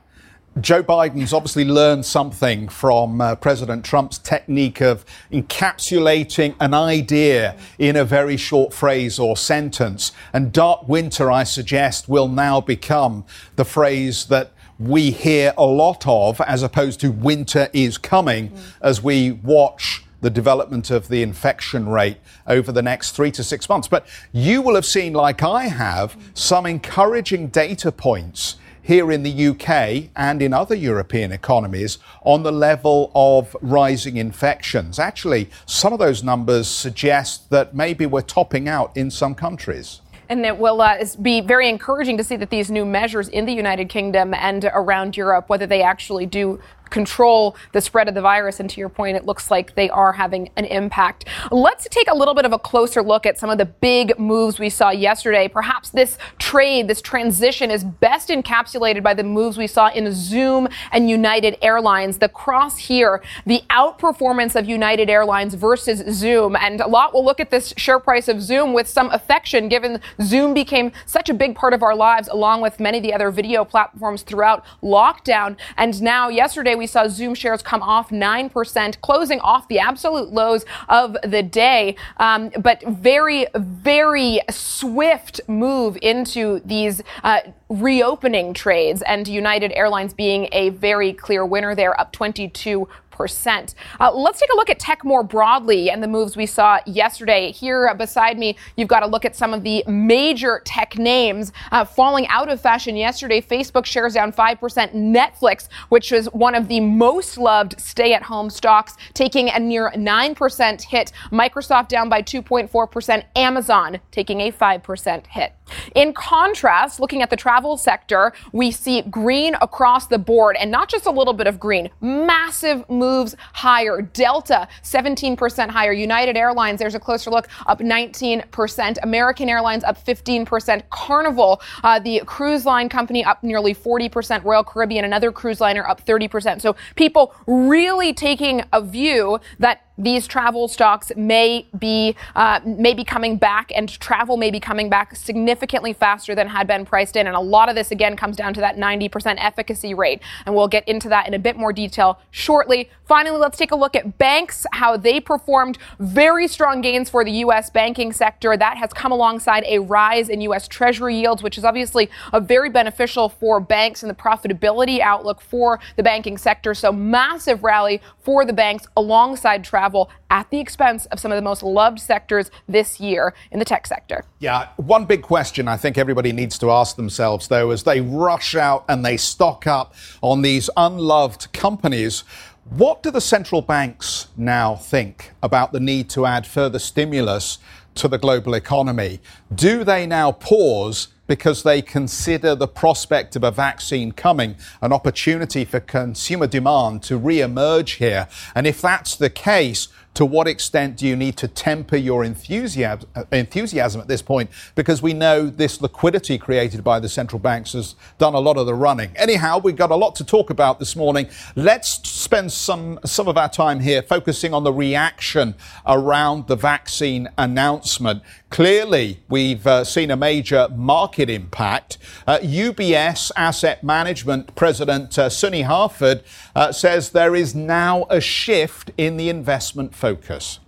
Joe 0.62 0.82
Biden's 0.82 1.34
obviously 1.34 1.66
learned 1.66 2.06
something 2.06 2.70
from 2.70 3.20
uh, 3.20 3.36
President 3.36 3.84
Trump's 3.84 4.18
technique 4.18 4.82
of 4.82 5.04
encapsulating 5.30 6.56
an 6.62 6.74
idea 6.74 7.58
in 7.78 7.98
a 7.98 8.06
very 8.06 8.38
short 8.38 8.74
phrase 8.74 9.20
or 9.20 9.36
sentence. 9.36 10.14
And 10.32 10.54
dark 10.54 10.88
winter, 10.88 11.30
I 11.30 11.44
suggest, 11.44 12.08
will 12.08 12.30
now 12.30 12.62
become 12.62 13.26
the 13.58 13.66
phrase 13.66 14.28
that 14.28 14.54
we 14.80 15.12
hear 15.12 15.54
a 15.58 15.66
lot 15.66 16.08
of 16.08 16.40
as 16.42 16.64
opposed 16.64 17.02
to 17.02 17.12
winter 17.12 17.68
is 17.74 17.98
coming 17.98 18.50
mm. 18.50 18.60
as 18.82 19.04
we 19.04 19.32
watch 19.32 20.05
the 20.26 20.32
development 20.32 20.90
of 20.90 21.08
the 21.08 21.22
infection 21.22 21.88
rate 21.88 22.18
over 22.48 22.72
the 22.72 22.82
next 22.82 23.12
three 23.12 23.30
to 23.30 23.44
six 23.44 23.70
months. 23.70 23.88
But 23.88 24.08
you 24.32 24.60
will 24.60 24.74
have 24.74 24.86
seen, 24.86 25.14
like 25.14 25.44
I 25.44 25.66
have, 25.66 26.18
some 26.34 26.66
encouraging 26.66 27.50
data 27.50 27.92
points 27.92 28.56
here 28.82 29.12
in 29.12 29.22
the 29.22 29.48
UK 29.50 30.10
and 30.16 30.42
in 30.42 30.52
other 30.52 30.74
European 30.74 31.32
economies 31.32 32.00
on 32.24 32.42
the 32.42 32.52
level 32.52 33.12
of 33.14 33.56
rising 33.62 34.18
infections. 34.18 34.98
Actually, 34.98 35.52
some 35.68 35.94
of 35.94 36.00
those 36.00 36.24
numbers 36.24 36.68
suggest 36.68 37.52
that 37.52 37.76
maybe 37.76 38.08
we're 38.08 38.22
topping 38.22 38.68
out 38.68 38.98
in 38.98 39.12
some 39.12 39.36
countries. 39.36 40.02
And 40.28 40.44
it 40.44 40.58
will 40.58 40.82
uh, 40.82 41.06
be 41.22 41.42
very 41.42 41.70
encouraging 41.70 42.18
to 42.18 42.24
see 42.24 42.36
that 42.38 42.50
these 42.50 42.72
new 42.72 42.84
measures 42.84 43.28
in 43.28 43.46
the 43.46 43.54
United 43.54 43.90
Kingdom 43.90 44.34
and 44.34 44.66
around 44.74 45.16
Europe, 45.16 45.50
whether 45.50 45.68
they 45.68 45.84
actually 45.84 46.26
do 46.26 46.60
control 46.96 47.58
the 47.74 47.82
spread 47.82 48.08
of 48.08 48.16
the 48.16 48.22
virus. 48.22 48.62
And 48.62 48.70
to 48.70 48.80
your 48.80 48.88
point, 48.88 49.18
it 49.18 49.26
looks 49.26 49.52
like 49.52 49.76
they 49.76 49.90
are 49.90 50.14
having 50.14 50.50
an 50.56 50.64
impact. 50.64 51.26
Let's 51.52 51.90
take 51.92 52.10
a 52.10 52.16
little 52.16 52.34
bit 52.34 52.46
of 52.46 52.54
a 52.54 52.58
closer 52.58 53.04
look 53.04 53.26
at 53.26 53.38
some 53.38 53.50
of 53.50 53.58
the 53.58 53.66
big 53.66 54.18
moves 54.18 54.60
we 54.60 54.70
saw 54.70 54.92
yesterday. 54.92 55.50
Perhaps 55.50 55.90
this 55.90 56.18
trade, 56.40 56.88
this 56.88 57.02
transition 57.02 57.70
is 57.70 57.84
best 57.84 58.30
encapsulated 58.30 59.04
by 59.04 59.14
the 59.14 59.26
moves 59.26 59.58
we 59.58 59.68
saw 59.68 59.90
in 59.90 60.10
Zoom 60.14 60.70
and 60.94 61.10
United 61.10 61.58
Airlines. 61.62 62.20
The 62.20 62.30
cross 62.30 62.78
here, 62.78 63.22
the 63.46 63.62
outperformance 63.70 64.56
of 64.56 64.66
United 64.66 65.10
Airlines 65.10 65.54
versus 65.56 66.02
Zoom. 66.16 66.56
And 66.56 66.80
a 66.80 66.88
lot 66.88 67.14
will 67.14 67.26
look 67.26 67.42
at 67.42 67.52
this 67.52 67.74
share 67.76 68.00
price 68.00 68.30
of 68.30 68.42
Zoom 68.42 68.72
with 68.72 68.88
some 68.88 69.10
affection 69.12 69.68
given 69.68 70.00
Zoom 70.22 70.54
became 70.54 70.94
such 71.06 71.28
a 71.28 71.34
big 71.34 71.56
part 71.56 71.74
of 71.74 71.84
our 71.84 71.94
lives 71.94 72.30
along 72.30 72.62
with 72.62 72.80
many 72.80 73.00
of 73.00 73.04
the 73.04 73.14
other 73.14 73.32
video 73.32 73.66
platforms 73.66 74.22
throughout 74.22 74.64
lockdown. 74.82 75.58
And 75.76 76.02
now 76.02 76.30
yesterday 76.30 76.76
we 76.76 76.85
saw 76.88 77.08
Zoom 77.08 77.36
shares 77.36 77.62
come 77.62 77.82
off 77.82 78.10
9%, 78.10 79.02
closing 79.02 79.40
off 79.42 79.68
the 79.68 79.80
absolute 79.80 80.32
lows 80.32 80.66
of 80.90 81.18
the 81.24 81.44
day. 81.44 81.96
Um, 82.18 82.52
but 82.60 82.84
very, 82.88 83.48
very 83.56 84.40
swift 84.50 85.42
move 85.48 85.98
into 86.02 86.62
these 86.66 87.02
uh, 87.24 87.40
reopening 87.70 88.54
trades 88.54 89.02
and 89.04 89.28
United 89.28 89.72
Airlines 89.74 90.14
being 90.14 90.48
a 90.52 90.70
very 90.70 91.14
clear 91.14 91.46
winner 91.46 91.76
there, 91.76 92.00
up 92.00 92.12
22 92.12 92.88
percent. 93.16 93.74
Uh, 94.00 94.12
let's 94.14 94.40
take 94.40 94.52
a 94.52 94.56
look 94.56 94.70
at 94.70 94.78
tech 94.78 95.04
more 95.04 95.24
broadly 95.24 95.90
and 95.90 96.04
the 96.04 96.08
moves 96.08 96.36
we 96.36 96.46
saw 96.46 96.80
yesterday. 96.86 97.52
Here 97.52 97.92
beside 97.96 98.38
me, 98.38 98.58
you've 98.76 98.90
got 98.90 99.00
to 99.00 99.08
look 99.08 99.26
at 99.26 99.36
some 99.36 99.54
of 99.54 99.64
the 99.64 99.84
major 99.88 100.62
tech 100.66 100.98
names 100.98 101.54
uh, 101.72 101.86
falling 101.86 102.28
out 102.28 102.50
of 102.50 102.60
fashion 102.62 102.96
yesterday. 102.98 103.42
Facebook 103.42 103.86
shares 103.86 104.14
down 104.14 104.34
5%. 104.34 104.94
Netflix, 104.94 105.70
which 105.90 106.12
was 106.12 106.26
one 106.28 106.56
of 106.56 106.68
the 106.68 106.82
most 106.82 107.38
loved 107.38 107.80
stay 107.80 108.14
at 108.14 108.24
home 108.24 108.50
stocks, 108.50 108.96
taking 109.14 109.50
a 109.50 109.60
near 109.60 109.92
9% 109.92 110.82
hit. 110.82 111.12
Microsoft 111.32 111.88
down 111.88 112.10
by 112.10 112.22
2.4%. 112.22 113.24
Amazon 113.36 114.00
taking 114.12 114.42
a 114.42 114.52
5% 114.52 115.28
hit. 115.28 115.54
In 115.96 116.14
contrast, 116.14 117.00
looking 117.00 117.22
at 117.22 117.30
the 117.30 117.36
travel 117.36 117.78
sector, 117.78 118.34
we 118.52 118.72
see 118.72 119.02
green 119.04 119.56
across 119.62 120.08
the 120.08 120.20
board 120.20 120.56
and 120.60 120.70
not 120.70 120.90
just 120.90 121.06
a 121.06 121.12
little 121.12 121.34
bit 121.34 121.48
of 121.48 121.60
green, 121.60 121.90
massive 122.02 122.88
moves 123.06 123.36
higher. 123.54 124.02
Delta, 124.02 124.68
17% 124.84 125.70
higher. 125.70 125.94
United 125.94 126.36
Airlines, 126.38 126.80
there's 126.80 126.96
a 126.96 127.00
closer 127.00 127.30
look, 127.30 127.48
up 127.68 127.80
19%. 127.80 128.98
American 129.04 129.50
Airlines 129.50 129.84
up 129.84 130.04
15%. 130.04 130.90
Carnival, 130.90 131.62
uh, 131.84 132.00
the 132.00 132.22
cruise 132.26 132.66
line 132.66 132.90
company, 132.90 133.24
up 133.24 133.44
nearly 133.44 133.74
40%. 133.74 134.44
Royal 134.44 134.64
Caribbean, 134.64 135.06
another 135.06 135.32
cruise 135.32 135.62
liner, 135.62 135.88
up 135.88 136.06
30%. 136.06 136.62
So 136.62 136.76
people 136.96 137.34
really 137.48 138.14
taking 138.14 138.64
a 138.74 138.82
view 138.82 139.40
that 139.60 139.85
these 139.98 140.28
travel 140.28 140.68
stocks 140.68 141.12
may 141.16 141.68
be 141.78 142.16
uh, 142.36 142.60
may 142.66 142.94
be 142.94 143.04
coming 143.04 143.38
back, 143.38 143.72
and 143.74 143.90
travel 144.00 144.38
may 144.38 144.52
be 144.52 144.60
coming 144.60 144.90
back 144.90 145.16
significantly 145.16 145.94
faster 145.94 146.36
than 146.36 146.48
had 146.48 146.68
been 146.68 146.86
priced 146.86 147.16
in. 147.16 147.28
And 147.28 147.36
a 147.36 147.40
lot 147.40 147.70
of 147.70 147.76
this 147.76 147.92
again 147.92 148.16
comes 148.16 148.36
down 148.36 148.54
to 148.56 148.60
that 148.62 148.76
90% 148.76 149.36
efficacy 149.38 149.94
rate, 149.94 150.22
and 150.46 150.54
we'll 150.54 150.68
get 150.68 150.88
into 150.88 151.08
that 151.10 151.28
in 151.28 151.34
a 151.34 151.40
bit 151.40 151.56
more 151.56 151.72
detail 151.72 152.20
shortly. 152.32 152.90
Finally, 153.06 153.38
let's 153.38 153.58
take 153.58 153.72
a 153.72 153.76
look 153.76 153.96
at 153.96 154.18
banks, 154.18 154.66
how 154.74 154.98
they 154.98 155.20
performed. 155.20 155.78
Very 156.00 156.48
strong 156.48 156.82
gains 156.82 157.10
for 157.10 157.24
the 157.24 157.32
U.S. 157.32 157.70
banking 157.70 158.12
sector. 158.12 158.58
That 158.58 158.78
has 158.78 158.92
come 158.92 159.12
alongside 159.12 159.64
a 159.68 159.80
rise 159.80 160.28
in 160.28 160.42
U.S. 160.42 160.68
Treasury 160.68 161.16
yields, 161.16 161.42
which 161.42 161.58
is 161.58 161.64
obviously 161.64 162.10
a 162.34 162.42
very 162.42 162.70
beneficial 162.70 163.30
for 163.30 163.60
banks 163.60 164.04
and 164.04 164.10
the 164.10 164.16
profitability 164.16 165.00
outlook 165.00 165.40
for 165.40 165.80
the 165.96 166.04
banking 166.04 166.38
sector. 166.38 166.74
So 166.74 166.92
massive 166.92 167.64
rally 167.64 168.02
for 168.20 168.44
the 168.44 168.54
banks 168.54 168.88
alongside 168.98 169.64
travel 169.64 169.85
travel 169.86 170.10
at 170.32 170.50
the 170.50 170.60
expense 170.60 171.06
of 171.08 171.20
some 171.20 171.32
of 171.32 171.36
the 171.36 171.42
most 171.42 171.62
loved 171.62 172.00
sectors 172.00 172.50
this 172.68 173.00
year 173.00 173.36
in 173.52 173.60
the 173.60 173.66
tech 173.66 173.86
sector. 173.86 174.26
Yeah, 174.40 174.70
one 174.78 175.06
big 175.06 175.22
question 175.22 175.68
I 175.68 175.78
think 175.78 175.98
everybody 175.98 176.32
needs 176.32 176.58
to 176.60 176.72
ask 176.72 176.96
themselves, 176.96 177.48
though, 177.48 177.70
as 177.70 177.84
they 177.84 178.02
rush 178.02 178.56
out 178.56 178.84
and 178.90 179.06
they 179.06 179.18
stock 179.18 179.68
up 179.68 179.94
on 180.22 180.42
these 180.42 180.72
unloved 180.76 181.54
companies. 181.54 182.24
What 182.68 183.04
do 183.04 183.12
the 183.12 183.22
central 183.22 183.62
banks 183.62 184.28
now 184.36 184.76
think 184.76 185.34
about 185.44 185.72
the 185.72 185.80
need 185.80 186.10
to 186.12 186.26
add 186.26 186.48
further 186.48 186.80
stimulus 186.80 187.60
to 187.94 188.08
the 188.08 188.18
global 188.18 188.56
economy? 188.56 189.20
Do 189.54 189.84
they 189.84 190.08
now 190.08 190.32
pause 190.32 191.10
because 191.28 191.64
they 191.64 191.82
consider 191.82 192.56
the 192.56 192.68
prospect 192.68 193.36
of 193.36 193.44
a 193.44 193.52
vaccine 193.52 194.12
coming 194.12 194.56
an 194.82 194.94
opportunity 194.94 195.66
for 195.66 195.80
consumer 195.80 196.48
demand 196.48 197.04
to 197.04 197.18
re-emerge 197.18 197.94
here. 197.94 198.28
And 198.54 198.68
if 198.68 198.82
that's 198.82 199.16
the 199.16 199.30
case, 199.30 199.88
to 200.16 200.26
what 200.26 200.48
extent 200.48 200.98
do 200.98 201.06
you 201.06 201.16
need 201.16 201.36
to 201.38 201.48
temper 201.48 201.98
your 201.98 202.24
enthusiasm, 202.24 203.10
enthusiasm 203.32 204.00
at 204.00 204.08
this 204.08 204.22
point? 204.22 204.50
Because 204.74 205.02
we 205.02 205.14
know 205.14 205.48
this 205.48 205.82
liquidity 205.82 206.38
created 206.38 206.84
by 206.84 207.00
the 207.02 207.10
central 207.10 207.38
banks 207.38 207.74
has 207.74 207.96
done 208.18 208.34
a 208.34 208.40
lot 208.40 208.58
of 208.58 208.66
the 208.66 208.74
running. 208.74 209.12
Anyhow, 209.18 209.60
we've 209.60 209.76
got 209.76 209.92
a 209.92 209.96
lot 209.96 210.16
to 210.16 210.24
talk 210.24 210.50
about 210.50 210.80
this 210.80 210.96
morning. 210.96 211.28
Let's 211.56 212.08
spend 212.08 212.54
some, 212.54 213.00
some 213.04 213.28
of 213.28 213.38
our 213.38 213.50
time 213.50 213.82
here 213.82 214.02
focusing 214.02 214.54
on 214.54 214.64
the 214.64 214.72
reaction 214.72 215.54
around 215.86 216.48
the 216.48 216.56
vaccine 216.56 217.28
announcement. 217.38 218.24
Clearly, 218.50 219.20
we've 219.28 219.68
uh, 219.68 219.84
seen 219.84 220.12
a 220.12 220.16
major 220.16 220.70
market 220.74 221.15
impact. 221.20 221.98
Uh, 222.28 222.40
UBS 222.40 223.32
Asset 223.36 223.84
Management 223.84 224.56
President 224.56 225.18
uh, 225.18 225.30
Suni 225.30 225.64
Harford 225.64 226.24
uh, 226.56 226.72
says 226.72 227.12
there 227.12 227.36
is 227.36 227.56
now 227.56 228.06
a 228.10 228.20
shift 228.20 228.92
in 228.98 229.18
the 229.18 229.30
investment 229.30 229.96
focus. 229.96 230.60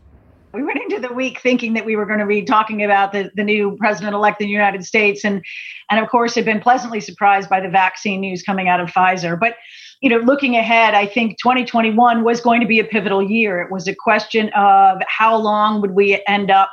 We 0.54 0.64
went 0.64 0.80
into 0.82 1.06
the 1.06 1.14
week 1.14 1.40
thinking 1.42 1.74
that 1.74 1.86
we 1.86 1.96
were 1.96 2.06
going 2.06 2.20
to 2.20 2.26
be 2.26 2.42
talking 2.42 2.84
about 2.84 3.12
the, 3.12 3.30
the 3.36 3.44
new 3.44 3.76
president 3.78 4.16
elect 4.16 4.42
in 4.42 4.48
the 4.48 4.54
United 4.54 4.86
States, 4.86 5.24
and 5.24 5.44
and 5.90 6.00
of 6.00 6.10
course, 6.10 6.36
had 6.36 6.46
been 6.46 6.60
pleasantly 6.60 7.00
surprised 7.00 7.50
by 7.50 7.60
the 7.60 7.70
vaccine 7.70 8.22
news 8.22 8.42
coming 8.42 8.68
out 8.68 8.80
of 8.80 8.90
Pfizer. 8.90 9.40
But 9.40 9.56
you 10.02 10.10
know, 10.10 10.18
looking 10.18 10.56
ahead, 10.56 10.94
I 10.94 11.06
think 11.06 11.38
2021 11.40 12.24
was 12.24 12.40
going 12.40 12.62
to 12.62 12.68
be 12.68 12.80
a 12.80 12.84
pivotal 12.84 13.22
year. 13.22 13.62
It 13.62 13.72
was 13.72 13.88
a 13.88 13.96
question 13.96 14.50
of 14.56 15.00
how 15.08 15.36
long 15.36 15.82
would 15.82 15.92
we 15.92 16.24
end 16.28 16.50
up 16.50 16.72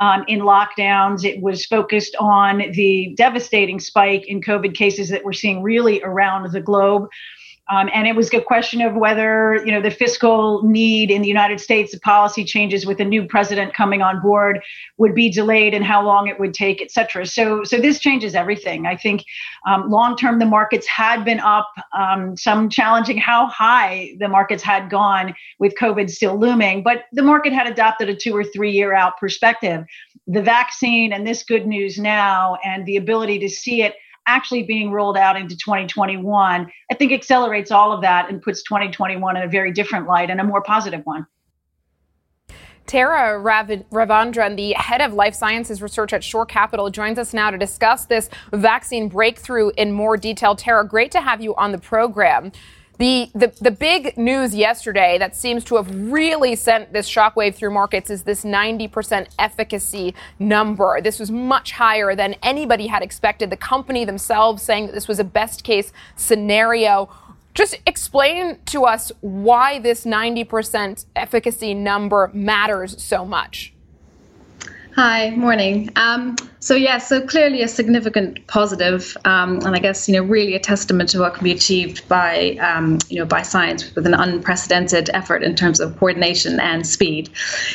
um, 0.00 0.24
in 0.28 0.40
lockdowns. 0.40 1.24
It 1.24 1.40
was 1.40 1.66
focused 1.66 2.16
on 2.18 2.58
the 2.72 3.14
devastating 3.16 3.80
spike 3.80 4.26
in 4.26 4.40
COVID 4.40 4.74
cases 4.74 5.08
that 5.10 5.24
we're 5.24 5.32
seeing 5.32 5.62
really 5.62 6.02
around 6.02 6.50
the 6.52 6.60
globe. 6.60 7.08
Um, 7.70 7.88
and 7.94 8.06
it 8.06 8.14
was 8.14 8.32
a 8.34 8.42
question 8.42 8.82
of 8.82 8.94
whether 8.94 9.56
you 9.64 9.72
know 9.72 9.80
the 9.80 9.90
fiscal 9.90 10.62
need 10.62 11.10
in 11.10 11.22
the 11.22 11.28
United 11.28 11.60
States, 11.60 11.92
the 11.92 12.00
policy 12.00 12.44
changes 12.44 12.84
with 12.84 13.00
a 13.00 13.04
new 13.04 13.26
president 13.26 13.72
coming 13.72 14.02
on 14.02 14.20
board, 14.20 14.60
would 14.98 15.14
be 15.14 15.30
delayed 15.30 15.72
and 15.72 15.84
how 15.84 16.04
long 16.04 16.28
it 16.28 16.38
would 16.38 16.52
take, 16.52 16.82
et 16.82 16.90
cetera. 16.90 17.24
So, 17.26 17.64
so 17.64 17.78
this 17.78 17.98
changes 17.98 18.34
everything. 18.34 18.86
I 18.86 18.96
think 18.96 19.24
um, 19.66 19.90
long 19.90 20.16
term 20.16 20.38
the 20.38 20.46
markets 20.46 20.86
had 20.86 21.24
been 21.24 21.40
up. 21.40 21.72
Um, 21.96 22.36
some 22.36 22.68
challenging 22.68 23.16
how 23.16 23.46
high 23.46 24.14
the 24.18 24.28
markets 24.28 24.62
had 24.62 24.90
gone 24.90 25.34
with 25.58 25.74
COVID 25.80 26.10
still 26.10 26.38
looming, 26.38 26.82
but 26.82 27.04
the 27.12 27.22
market 27.22 27.52
had 27.52 27.66
adopted 27.66 28.10
a 28.10 28.14
two 28.14 28.36
or 28.36 28.44
three 28.44 28.72
year 28.72 28.94
out 28.94 29.18
perspective. 29.18 29.84
The 30.26 30.42
vaccine 30.42 31.12
and 31.12 31.26
this 31.26 31.42
good 31.44 31.66
news 31.66 31.98
now, 31.98 32.58
and 32.64 32.84
the 32.84 32.96
ability 32.96 33.38
to 33.38 33.48
see 33.48 33.82
it 33.82 33.94
actually 34.26 34.62
being 34.62 34.90
rolled 34.90 35.16
out 35.16 35.36
into 35.36 35.56
2021, 35.56 36.70
I 36.90 36.94
think 36.94 37.12
accelerates 37.12 37.70
all 37.70 37.92
of 37.92 38.00
that 38.02 38.30
and 38.30 38.40
puts 38.42 38.62
2021 38.62 39.36
in 39.36 39.42
a 39.42 39.48
very 39.48 39.72
different 39.72 40.06
light 40.06 40.30
and 40.30 40.40
a 40.40 40.44
more 40.44 40.62
positive 40.62 41.02
one. 41.04 41.26
Tara 42.86 43.40
Raveendran, 43.40 44.56
the 44.56 44.72
head 44.72 45.00
of 45.00 45.14
life 45.14 45.34
sciences 45.34 45.80
research 45.80 46.12
at 46.12 46.22
Shore 46.22 46.44
Capital, 46.44 46.90
joins 46.90 47.18
us 47.18 47.32
now 47.32 47.50
to 47.50 47.56
discuss 47.56 48.04
this 48.04 48.28
vaccine 48.52 49.08
breakthrough 49.08 49.70
in 49.78 49.92
more 49.92 50.18
detail. 50.18 50.54
Tara, 50.54 50.86
great 50.86 51.10
to 51.12 51.22
have 51.22 51.40
you 51.40 51.54
on 51.54 51.72
the 51.72 51.78
program. 51.78 52.52
The, 52.98 53.28
the, 53.34 53.52
the 53.60 53.72
big 53.72 54.16
news 54.16 54.54
yesterday 54.54 55.18
that 55.18 55.34
seems 55.34 55.64
to 55.64 55.76
have 55.76 55.92
really 56.12 56.54
sent 56.54 56.92
this 56.92 57.10
shockwave 57.10 57.56
through 57.56 57.72
markets 57.72 58.08
is 58.08 58.22
this 58.22 58.44
90% 58.44 59.26
efficacy 59.38 60.14
number. 60.38 61.00
This 61.02 61.18
was 61.18 61.30
much 61.30 61.72
higher 61.72 62.14
than 62.14 62.36
anybody 62.42 62.86
had 62.86 63.02
expected. 63.02 63.50
The 63.50 63.56
company 63.56 64.04
themselves 64.04 64.62
saying 64.62 64.86
that 64.86 64.92
this 64.92 65.08
was 65.08 65.18
a 65.18 65.24
best 65.24 65.64
case 65.64 65.92
scenario. 66.14 67.10
Just 67.52 67.78
explain 67.84 68.58
to 68.66 68.84
us 68.84 69.10
why 69.20 69.80
this 69.80 70.04
90% 70.04 71.06
efficacy 71.16 71.74
number 71.74 72.30
matters 72.32 73.02
so 73.02 73.24
much. 73.24 73.72
Hi, 74.94 75.30
morning. 75.30 75.90
Um, 75.96 76.36
So 76.64 76.74
yeah, 76.74 76.96
so 76.96 77.20
clearly 77.20 77.60
a 77.60 77.68
significant 77.68 78.46
positive, 78.46 79.18
um, 79.26 79.58
and 79.66 79.76
I 79.76 79.78
guess 79.80 80.08
you 80.08 80.14
know 80.14 80.22
really 80.22 80.54
a 80.54 80.58
testament 80.58 81.10
to 81.10 81.20
what 81.20 81.34
can 81.34 81.44
be 81.44 81.52
achieved 81.52 82.08
by 82.08 82.56
um, 82.58 83.00
you 83.10 83.18
know 83.18 83.26
by 83.26 83.42
science 83.42 83.94
with 83.94 84.06
an 84.06 84.14
unprecedented 84.14 85.10
effort 85.12 85.42
in 85.42 85.56
terms 85.56 85.78
of 85.78 85.94
coordination 85.98 86.58
and 86.60 86.86
speed. 86.86 87.28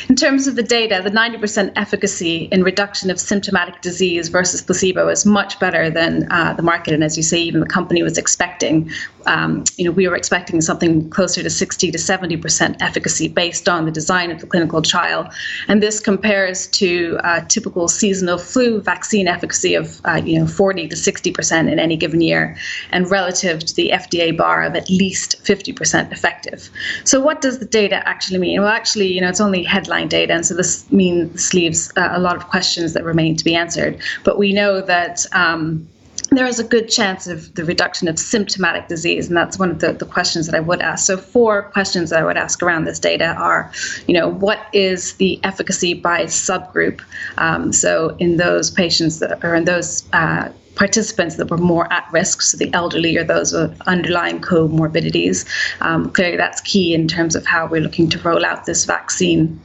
In 0.08 0.16
terms 0.16 0.48
of 0.48 0.56
the 0.56 0.64
data, 0.64 1.00
the 1.04 1.10
90% 1.10 1.70
efficacy 1.76 2.48
in 2.50 2.64
reduction 2.64 3.12
of 3.12 3.20
symptomatic 3.20 3.80
disease 3.80 4.28
versus 4.28 4.60
placebo 4.60 5.06
is 5.06 5.24
much 5.24 5.60
better 5.60 5.88
than 5.88 6.26
uh, 6.32 6.54
the 6.54 6.64
market, 6.64 6.92
and 6.92 7.04
as 7.04 7.16
you 7.16 7.22
say, 7.22 7.38
even 7.38 7.60
the 7.60 7.66
company 7.66 8.02
was 8.02 8.18
expecting. 8.18 8.90
Um, 9.26 9.62
you 9.76 9.84
know, 9.84 9.92
we 9.92 10.08
were 10.08 10.16
expecting 10.16 10.60
something 10.60 11.08
closer 11.10 11.44
to 11.44 11.50
60 11.50 11.92
to 11.92 11.98
70% 11.98 12.76
efficacy 12.80 13.28
based 13.28 13.68
on 13.68 13.84
the 13.84 13.92
design 13.92 14.32
of 14.32 14.40
the 14.40 14.48
clinical 14.48 14.82
trial, 14.82 15.30
and 15.68 15.80
this 15.80 16.00
compares 16.00 16.66
to 16.68 17.20
uh, 17.22 17.44
typical 17.46 17.86
seasonal 17.86 18.38
flu 18.38 18.79
vaccine 18.80 19.28
efficacy 19.28 19.74
of 19.74 20.00
uh, 20.04 20.20
you 20.24 20.38
know 20.38 20.46
40 20.46 20.88
to 20.88 20.96
60 20.96 21.32
percent 21.32 21.68
in 21.68 21.78
any 21.78 21.96
given 21.96 22.20
year, 22.20 22.56
and 22.90 23.10
relative 23.10 23.60
to 23.60 23.74
the 23.74 23.90
FDA 23.90 24.36
bar 24.36 24.62
of 24.62 24.74
at 24.74 24.88
least 24.88 25.36
50 25.42 25.72
percent 25.72 26.12
effective. 26.12 26.70
So 27.04 27.20
what 27.20 27.40
does 27.40 27.58
the 27.58 27.66
data 27.66 28.06
actually 28.08 28.38
mean? 28.38 28.60
Well, 28.60 28.70
actually, 28.70 29.12
you 29.12 29.20
know, 29.20 29.28
it's 29.28 29.40
only 29.40 29.62
headline 29.62 30.08
data, 30.08 30.32
and 30.32 30.46
so 30.46 30.54
this 30.54 30.90
means 30.92 31.54
leaves 31.54 31.92
uh, 31.96 32.10
a 32.12 32.20
lot 32.20 32.36
of 32.36 32.48
questions 32.48 32.92
that 32.94 33.04
remain 33.04 33.36
to 33.36 33.44
be 33.44 33.54
answered. 33.54 33.98
But 34.24 34.38
we 34.38 34.52
know 34.52 34.80
that. 34.80 35.26
Um, 35.32 35.88
there 36.30 36.46
is 36.46 36.58
a 36.58 36.64
good 36.64 36.88
chance 36.88 37.26
of 37.26 37.54
the 37.54 37.64
reduction 37.64 38.06
of 38.08 38.18
symptomatic 38.18 38.88
disease, 38.88 39.28
and 39.28 39.36
that's 39.36 39.58
one 39.58 39.70
of 39.70 39.80
the, 39.80 39.92
the 39.92 40.06
questions 40.06 40.46
that 40.46 40.54
I 40.54 40.60
would 40.60 40.80
ask. 40.80 41.06
So, 41.06 41.16
four 41.16 41.62
questions 41.62 42.10
that 42.10 42.20
I 42.20 42.24
would 42.24 42.36
ask 42.36 42.62
around 42.62 42.84
this 42.84 42.98
data 42.98 43.34
are, 43.34 43.70
you 44.06 44.14
know, 44.14 44.28
what 44.28 44.66
is 44.72 45.14
the 45.14 45.40
efficacy 45.42 45.94
by 45.94 46.24
subgroup? 46.24 47.00
Um, 47.38 47.72
so, 47.72 48.16
in 48.18 48.36
those 48.36 48.70
patients 48.70 49.18
that 49.18 49.42
are 49.44 49.54
in 49.54 49.64
those 49.64 50.04
uh, 50.12 50.50
participants 50.76 51.36
that 51.36 51.50
were 51.50 51.58
more 51.58 51.92
at 51.92 52.08
risk, 52.12 52.42
so 52.42 52.56
the 52.56 52.72
elderly 52.72 53.16
or 53.16 53.24
those 53.24 53.52
with 53.52 53.80
underlying 53.82 54.40
comorbidities. 54.40 55.46
Um, 55.80 56.10
clearly, 56.10 56.36
that's 56.36 56.60
key 56.60 56.94
in 56.94 57.08
terms 57.08 57.34
of 57.34 57.44
how 57.44 57.66
we're 57.66 57.82
looking 57.82 58.08
to 58.10 58.18
roll 58.20 58.44
out 58.46 58.66
this 58.66 58.84
vaccine 58.84 59.60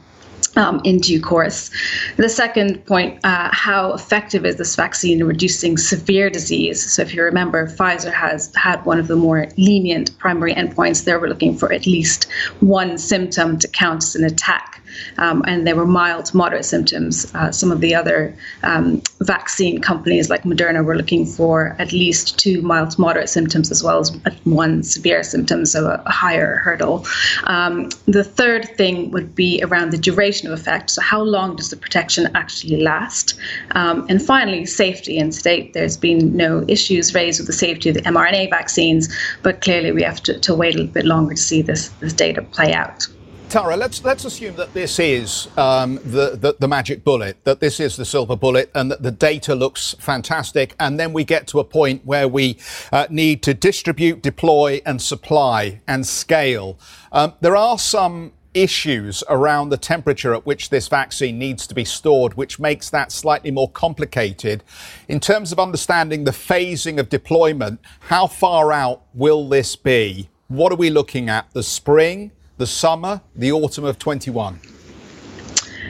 um, 0.56 0.80
in 0.84 0.98
due 0.98 1.20
course. 1.20 1.70
The 2.16 2.28
second 2.28 2.84
point 2.86 3.24
uh, 3.24 3.50
how 3.52 3.92
effective 3.92 4.44
is 4.44 4.56
this 4.56 4.74
vaccine 4.74 5.20
in 5.20 5.26
reducing 5.26 5.76
severe 5.76 6.30
disease? 6.30 6.92
So, 6.92 7.02
if 7.02 7.14
you 7.14 7.22
remember, 7.22 7.66
Pfizer 7.66 8.12
has 8.12 8.54
had 8.54 8.84
one 8.84 8.98
of 8.98 9.08
the 9.08 9.16
more 9.16 9.48
lenient 9.56 10.16
primary 10.18 10.54
endpoints. 10.54 11.04
There, 11.04 11.20
we're 11.20 11.28
looking 11.28 11.56
for 11.56 11.72
at 11.72 11.86
least 11.86 12.26
one 12.60 12.98
symptom 12.98 13.58
to 13.58 13.68
count 13.68 14.02
as 14.02 14.16
an 14.16 14.24
attack 14.24 14.82
um, 15.18 15.42
and 15.46 15.66
there 15.66 15.76
were 15.76 15.86
mild 15.86 16.26
to 16.26 16.36
moderate 16.36 16.64
symptoms. 16.64 17.32
Uh, 17.34 17.50
some 17.50 17.72
of 17.72 17.80
the 17.80 17.94
other 17.94 18.34
um, 18.62 19.02
vaccine 19.20 19.80
companies 19.80 20.28
like 20.28 20.42
Moderna 20.42 20.84
were 20.84 20.96
looking 20.96 21.26
for 21.26 21.76
at 21.78 21.92
least 21.92 22.38
two 22.38 22.62
mild 22.62 22.90
to 22.90 23.00
moderate 23.00 23.28
symptoms 23.28 23.70
as 23.70 23.82
well 23.82 24.00
as 24.00 24.10
one 24.44 24.82
severe 24.82 25.22
symptom, 25.22 25.64
so 25.64 25.86
a, 25.86 26.10
higher 26.10 26.56
hurdle. 26.56 27.04
Um, 27.44 27.90
the 28.06 28.24
third 28.24 28.68
thing 28.76 29.10
would 29.10 29.34
be 29.34 29.62
around 29.62 29.90
the 29.90 29.98
duration 29.98 30.50
of 30.50 30.58
effect. 30.58 30.90
So, 30.90 31.02
how 31.02 31.22
long 31.22 31.56
does 31.56 31.70
the 31.70 31.76
protection 31.76 32.28
actually 32.34 32.82
last? 32.82 33.34
Um, 33.72 34.06
and 34.08 34.22
finally, 34.22 34.66
safety. 34.66 35.18
And 35.18 35.32
to 35.32 35.42
date, 35.42 35.72
there's 35.72 35.96
been 35.96 36.36
no 36.36 36.64
issues 36.68 37.14
raised 37.14 37.40
with 37.40 37.46
the 37.46 37.52
safety 37.52 37.90
of 37.90 37.94
the 37.94 38.02
mRNA 38.02 38.50
vaccines, 38.50 39.08
but 39.42 39.60
clearly 39.60 39.92
we 39.92 40.02
have 40.02 40.22
to, 40.24 40.38
to 40.40 40.54
wait 40.54 40.74
a 40.74 40.78
little 40.78 40.92
bit 40.92 41.04
longer 41.04 41.34
to 41.34 41.40
see 41.40 41.62
this, 41.62 41.88
this 42.00 42.12
data 42.12 42.42
play 42.42 42.72
out. 42.72 43.06
Tara, 43.48 43.76
let's 43.76 44.02
let's 44.04 44.24
assume 44.24 44.56
that 44.56 44.74
this 44.74 44.98
is 44.98 45.46
um, 45.56 45.96
the, 46.04 46.36
the, 46.36 46.56
the 46.58 46.66
magic 46.66 47.04
bullet, 47.04 47.36
that 47.44 47.60
this 47.60 47.78
is 47.78 47.96
the 47.96 48.04
silver 48.04 48.34
bullet, 48.34 48.70
and 48.74 48.90
that 48.90 49.02
the 49.02 49.12
data 49.12 49.54
looks 49.54 49.94
fantastic, 50.00 50.74
and 50.80 50.98
then 50.98 51.12
we 51.12 51.22
get 51.22 51.46
to 51.48 51.60
a 51.60 51.64
point 51.64 52.04
where 52.04 52.26
we 52.26 52.58
uh, 52.92 53.06
need 53.08 53.44
to 53.44 53.54
distribute, 53.54 54.20
deploy, 54.20 54.80
and 54.84 55.00
supply 55.00 55.80
and 55.86 56.04
scale. 56.04 56.76
Um, 57.12 57.34
there 57.40 57.54
are 57.54 57.78
some 57.78 58.32
issues 58.52 59.22
around 59.28 59.68
the 59.68 59.76
temperature 59.76 60.34
at 60.34 60.44
which 60.44 60.70
this 60.70 60.88
vaccine 60.88 61.38
needs 61.38 61.68
to 61.68 61.74
be 61.74 61.84
stored, 61.84 62.34
which 62.34 62.58
makes 62.58 62.90
that 62.90 63.12
slightly 63.12 63.52
more 63.52 63.70
complicated. 63.70 64.64
In 65.08 65.20
terms 65.20 65.52
of 65.52 65.60
understanding 65.60 66.24
the 66.24 66.32
phasing 66.32 66.98
of 66.98 67.08
deployment, 67.08 67.80
how 68.00 68.26
far 68.26 68.72
out 68.72 69.02
will 69.14 69.48
this 69.48 69.76
be? 69.76 70.28
What 70.48 70.72
are 70.72 70.76
we 70.76 70.90
looking 70.90 71.28
at? 71.28 71.52
The 71.52 71.62
spring? 71.62 72.32
The 72.56 72.66
summer, 72.66 73.20
the 73.34 73.52
autumn 73.52 73.84
of 73.84 73.98
21? 73.98 74.58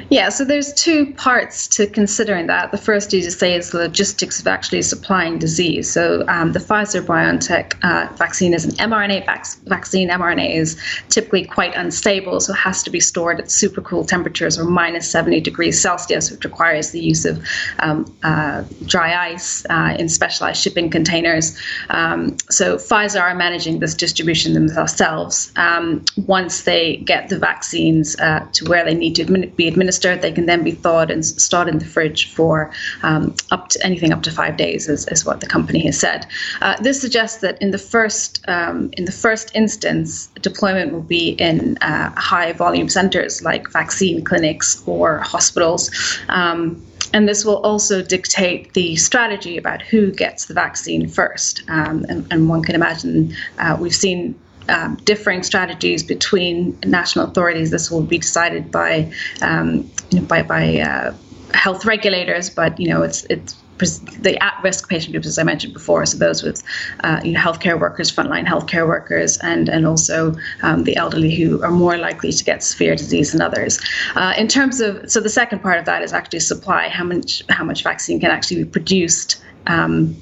Yeah, 0.08 0.28
so 0.28 0.44
there's 0.44 0.72
two 0.72 1.12
parts 1.14 1.66
to 1.68 1.86
considering 1.88 2.46
that. 2.46 2.70
The 2.70 2.78
first, 2.78 3.12
you 3.12 3.22
say, 3.28 3.56
is 3.56 3.70
the 3.70 3.78
logistics 3.78 4.38
of 4.38 4.46
actually 4.46 4.82
supplying 4.82 5.38
disease. 5.38 5.90
So 5.90 6.24
um, 6.28 6.52
the 6.52 6.60
Pfizer 6.60 7.04
BioNTech 7.04 7.74
uh, 7.82 8.12
vaccine 8.14 8.54
is 8.54 8.64
an 8.64 8.70
mRNA 8.72 9.26
vac- 9.26 9.56
vaccine. 9.64 10.08
mRNA 10.08 10.54
is 10.54 10.80
typically 11.08 11.44
quite 11.44 11.74
unstable, 11.74 12.38
so 12.38 12.52
it 12.52 12.56
has 12.56 12.84
to 12.84 12.90
be 12.90 13.00
stored 13.00 13.40
at 13.40 13.50
super 13.50 13.80
cool 13.80 14.04
temperatures 14.04 14.56
or 14.56 14.64
minus 14.64 15.10
70 15.10 15.40
degrees 15.40 15.80
Celsius, 15.80 16.30
which 16.30 16.44
requires 16.44 16.92
the 16.92 17.00
use 17.00 17.24
of 17.24 17.44
um, 17.80 18.16
uh, 18.22 18.62
dry 18.84 19.30
ice 19.32 19.66
uh, 19.70 19.96
in 19.98 20.08
specialized 20.08 20.62
shipping 20.62 20.88
containers. 20.88 21.58
Um, 21.90 22.36
so 22.48 22.76
Pfizer 22.76 23.20
are 23.20 23.34
managing 23.34 23.80
this 23.80 23.94
distribution 23.94 24.52
themselves. 24.52 25.52
Um, 25.56 26.04
once 26.26 26.62
they 26.62 26.98
get 26.98 27.28
the 27.28 27.40
vaccines 27.40 28.14
uh, 28.20 28.46
to 28.52 28.66
where 28.66 28.84
they 28.84 28.94
need 28.94 29.16
to 29.16 29.24
be 29.24 29.66
administered, 29.66 29.95
They 30.22 30.32
can 30.32 30.46
then 30.46 30.64
be 30.64 30.72
thawed 30.72 31.10
and 31.10 31.24
stored 31.24 31.68
in 31.68 31.78
the 31.78 31.84
fridge 31.84 32.32
for 32.32 32.70
um, 33.02 33.34
up 33.50 33.68
to 33.70 33.84
anything 33.84 34.12
up 34.12 34.22
to 34.24 34.30
five 34.30 34.56
days, 34.56 34.88
is, 34.88 35.06
is 35.08 35.24
what 35.24 35.40
the 35.40 35.46
company 35.46 35.86
has 35.86 35.98
said. 35.98 36.26
Uh, 36.60 36.80
this 36.80 37.00
suggests 37.00 37.40
that 37.40 37.60
in 37.60 37.70
the 37.70 37.78
first 37.78 38.44
um, 38.48 38.90
in 38.92 39.04
the 39.04 39.12
first 39.12 39.50
instance, 39.54 40.28
deployment 40.40 40.92
will 40.92 41.02
be 41.02 41.30
in 41.30 41.76
uh, 41.78 42.10
high 42.16 42.52
volume 42.52 42.88
centers 42.88 43.42
like 43.42 43.70
vaccine 43.70 44.24
clinics 44.24 44.82
or 44.86 45.18
hospitals. 45.18 45.90
Um, 46.28 46.82
and 47.12 47.28
this 47.28 47.44
will 47.44 47.58
also 47.58 48.02
dictate 48.02 48.74
the 48.74 48.96
strategy 48.96 49.56
about 49.56 49.82
who 49.82 50.10
gets 50.12 50.46
the 50.46 50.54
vaccine 50.54 51.08
first. 51.08 51.62
Um, 51.68 52.04
and, 52.08 52.26
and, 52.30 52.48
one 52.48 52.62
can 52.62 52.74
imagine 52.74 53.34
uh, 53.58 53.76
we've 53.78 53.94
seen 53.94 54.34
um, 54.68 54.96
differing 55.04 55.42
strategies 55.42 56.02
between 56.02 56.78
national 56.84 57.26
authorities. 57.26 57.70
This 57.70 57.90
will 57.90 58.02
be 58.02 58.18
decided 58.18 58.70
by 58.70 59.12
um, 59.42 59.90
you 60.10 60.20
know, 60.20 60.26
by, 60.26 60.42
by 60.42 60.80
uh, 60.80 61.14
health 61.54 61.84
regulators, 61.84 62.50
but 62.50 62.78
you 62.78 62.88
know 62.88 63.02
it's 63.02 63.24
it's 63.24 63.56
the 63.78 64.42
at-risk 64.42 64.88
patient 64.88 65.12
groups, 65.12 65.26
as 65.26 65.38
I 65.38 65.42
mentioned 65.42 65.74
before, 65.74 66.06
so 66.06 66.16
those 66.16 66.42
with 66.42 66.62
uh, 67.00 67.20
you 67.22 67.32
know, 67.32 67.40
healthcare 67.40 67.78
workers, 67.78 68.10
frontline 68.10 68.46
healthcare 68.46 68.86
workers, 68.86 69.38
and 69.38 69.68
and 69.68 69.86
also 69.86 70.34
um, 70.62 70.84
the 70.84 70.96
elderly 70.96 71.34
who 71.34 71.62
are 71.62 71.70
more 71.70 71.98
likely 71.98 72.32
to 72.32 72.44
get 72.44 72.62
severe 72.62 72.96
disease 72.96 73.32
than 73.32 73.42
others. 73.42 73.78
Uh, 74.14 74.32
in 74.38 74.48
terms 74.48 74.80
of 74.80 75.10
so 75.10 75.20
the 75.20 75.28
second 75.28 75.60
part 75.60 75.78
of 75.78 75.84
that 75.84 76.02
is 76.02 76.12
actually 76.12 76.40
supply. 76.40 76.88
How 76.88 77.04
much 77.04 77.42
how 77.50 77.64
much 77.64 77.82
vaccine 77.82 78.20
can 78.20 78.30
actually 78.30 78.64
be 78.64 78.70
produced 78.70 79.42
um, 79.66 80.16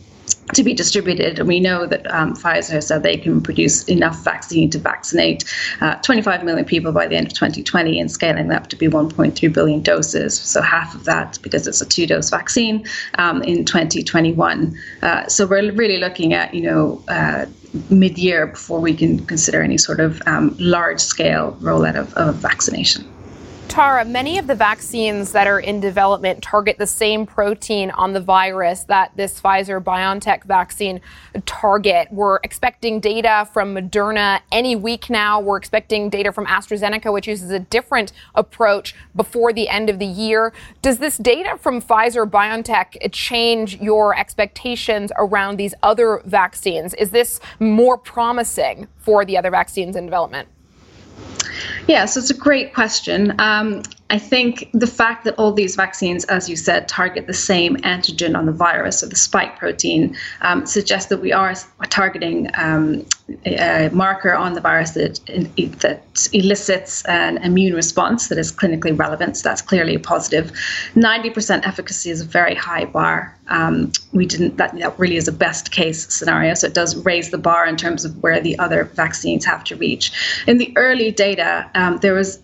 to 0.53 0.63
be 0.63 0.75
distributed. 0.75 1.39
And 1.39 1.49
we 1.49 1.61
know 1.61 1.87
that 1.87 2.11
um, 2.13 2.35
Pfizer 2.35 2.83
said 2.83 3.03
they 3.03 3.17
can 3.17 3.41
produce 3.41 3.85
enough 3.85 4.23
vaccine 4.25 4.71
to 4.71 4.79
vaccinate 4.79 5.45
uh, 5.81 5.97
25 5.97 6.45
million 6.45 6.65
people 6.65 6.93
by 6.93 7.07
the 7.07 7.17
end 7.17 7.27
of 7.27 7.33
2020 7.33 7.99
and 7.99 8.11
scaling 8.11 8.49
that 8.49 8.63
up 8.63 8.69
to 8.69 8.77
be 8.77 8.89
1.3 8.89 9.53
billion 9.53 9.83
doses. 9.83 10.39
So 10.39 10.63
half 10.63 10.95
of 10.95 11.05
that, 11.05 11.39
because 11.43 11.67
it's 11.67 11.81
a 11.81 11.87
two 11.87 12.07
dose 12.07 12.31
vaccine, 12.31 12.85
um, 13.19 13.43
in 13.43 13.65
2021. 13.65 14.79
Uh, 15.03 15.27
so 15.29 15.47
we're 15.47 15.73
really 15.73 15.99
looking 15.99 16.35
at, 16.35 16.55
you 16.55 16.63
know, 16.63 17.03
uh, 17.09 17.47
mid 17.91 18.19
year 18.19 18.47
before 18.47 18.81
we 18.81 18.95
can 18.95 19.25
consider 19.27 19.63
any 19.63 19.79
sort 19.79 20.01
of 20.01 20.23
um, 20.27 20.55
large 20.59 21.01
scale 21.01 21.57
rollout 21.61 21.97
of, 21.97 22.13
of 22.15 22.37
vaccination. 22.37 23.05
Tara, 23.69 24.05
many 24.05 24.39
of 24.39 24.47
the 24.47 24.55
vaccines 24.55 25.33
that 25.33 25.47
are 25.47 25.59
in 25.59 25.81
development 25.81 26.43
target 26.43 26.79
the 26.79 26.87
same 26.87 27.27
protein 27.27 27.91
on 27.91 28.13
the 28.13 28.21
virus 28.21 28.85
that 28.85 29.11
this 29.17 29.41
Pfizer 29.41 29.83
BioNTech 29.83 30.45
vaccine 30.45 31.01
target. 31.45 32.09
We're 32.13 32.39
expecting 32.45 33.01
data 33.01 33.49
from 33.53 33.75
Moderna 33.75 34.41
any 34.53 34.77
week 34.77 35.11
now. 35.11 35.41
We're 35.41 35.57
expecting 35.57 36.09
data 36.09 36.31
from 36.31 36.47
AstraZeneca, 36.47 37.13
which 37.13 37.27
uses 37.27 37.51
a 37.51 37.59
different 37.59 38.13
approach 38.35 38.95
before 39.17 39.53
the 39.53 39.69
end 39.69 39.91
of 39.91 39.99
the 39.99 40.07
year. 40.07 40.53
Does 40.81 40.99
this 40.99 41.19
data 41.19 41.59
from 41.59 41.83
Pfizer 41.83 42.31
BioNTech 42.31 43.13
change 43.13 43.81
your 43.81 44.17
expectations 44.17 45.11
around 45.19 45.57
these 45.57 45.75
other 45.83 46.23
vaccines? 46.25 46.95
Is 46.95 47.11
this 47.11 47.41
more 47.59 47.99
promising 47.99 48.87
for 48.99 49.25
the 49.25 49.37
other 49.37 49.51
vaccines 49.51 49.97
in 49.97 50.05
development? 50.05 50.49
Yeah, 51.87 52.05
so 52.07 52.21
it's 52.21 52.31
a 52.31 52.35
great 52.35 52.75
question. 52.75 53.35
Um, 53.39 53.83
I 54.11 54.19
think 54.19 54.69
the 54.73 54.87
fact 54.87 55.25
that 55.25 55.35
all 55.39 55.51
these 55.51 55.77
vaccines, 55.77 56.25
as 56.27 56.49
you 56.49 56.57
said, 56.57 56.89
target 56.89 57.27
the 57.27 57.33
same 57.33 57.77
antigen 57.79 58.37
on 58.37 58.45
the 58.45 58.53
virus 58.53 59.03
or 59.03 59.07
the 59.07 59.17
spike 59.17 59.59
protein 59.59 60.15
um, 60.43 60.67
suggests 60.67 61.09
that 61.09 61.19
we 61.19 61.33
are 61.33 61.55
targeting 61.89 62.51
um, 62.59 63.07
a 63.47 63.89
marker 63.95 64.35
on 64.35 64.53
the 64.53 64.61
virus 64.61 64.91
that, 64.91 65.21
that 65.81 66.29
elicits 66.35 67.03
an 67.07 67.39
immune 67.39 67.75
response 67.75 68.29
that 68.29 68.37
is 68.37 68.53
clinically 68.53 68.97
relevant. 68.97 69.39
So 69.39 69.49
that's 69.49 69.63
clearly 69.63 69.95
a 69.95 70.01
positive. 70.01 70.53
90% 70.95 71.67
efficacy 71.67 72.11
is 72.11 72.21
a 72.21 72.27
very 72.27 72.55
high 72.55 72.85
bar. 72.85 73.35
Um, 73.49 73.91
we 74.13 74.27
didn't 74.27 74.59
that, 74.59 74.79
that 74.79 74.99
really 74.99 75.17
is 75.17 75.29
a 75.29 75.33
best 75.33 75.73
case 75.73 76.13
scenario. 76.13 76.53
So 76.55 76.67
it 76.67 76.75
does 76.75 76.95
raise 77.05 77.31
the 77.31 77.39
bar 77.39 77.67
in 77.67 77.77
terms 77.77 78.05
of 78.05 78.23
where 78.23 78.41
the 78.41 78.59
other 78.59 78.85
vaccines 78.85 79.47
have 79.47 79.65
to 79.65 79.77
reach. 79.77 80.13
In 80.47 80.59
the 80.59 80.73
early 80.77 81.11
data, 81.11 81.71
um, 81.75 81.99
there 81.99 82.15
was 82.15 82.39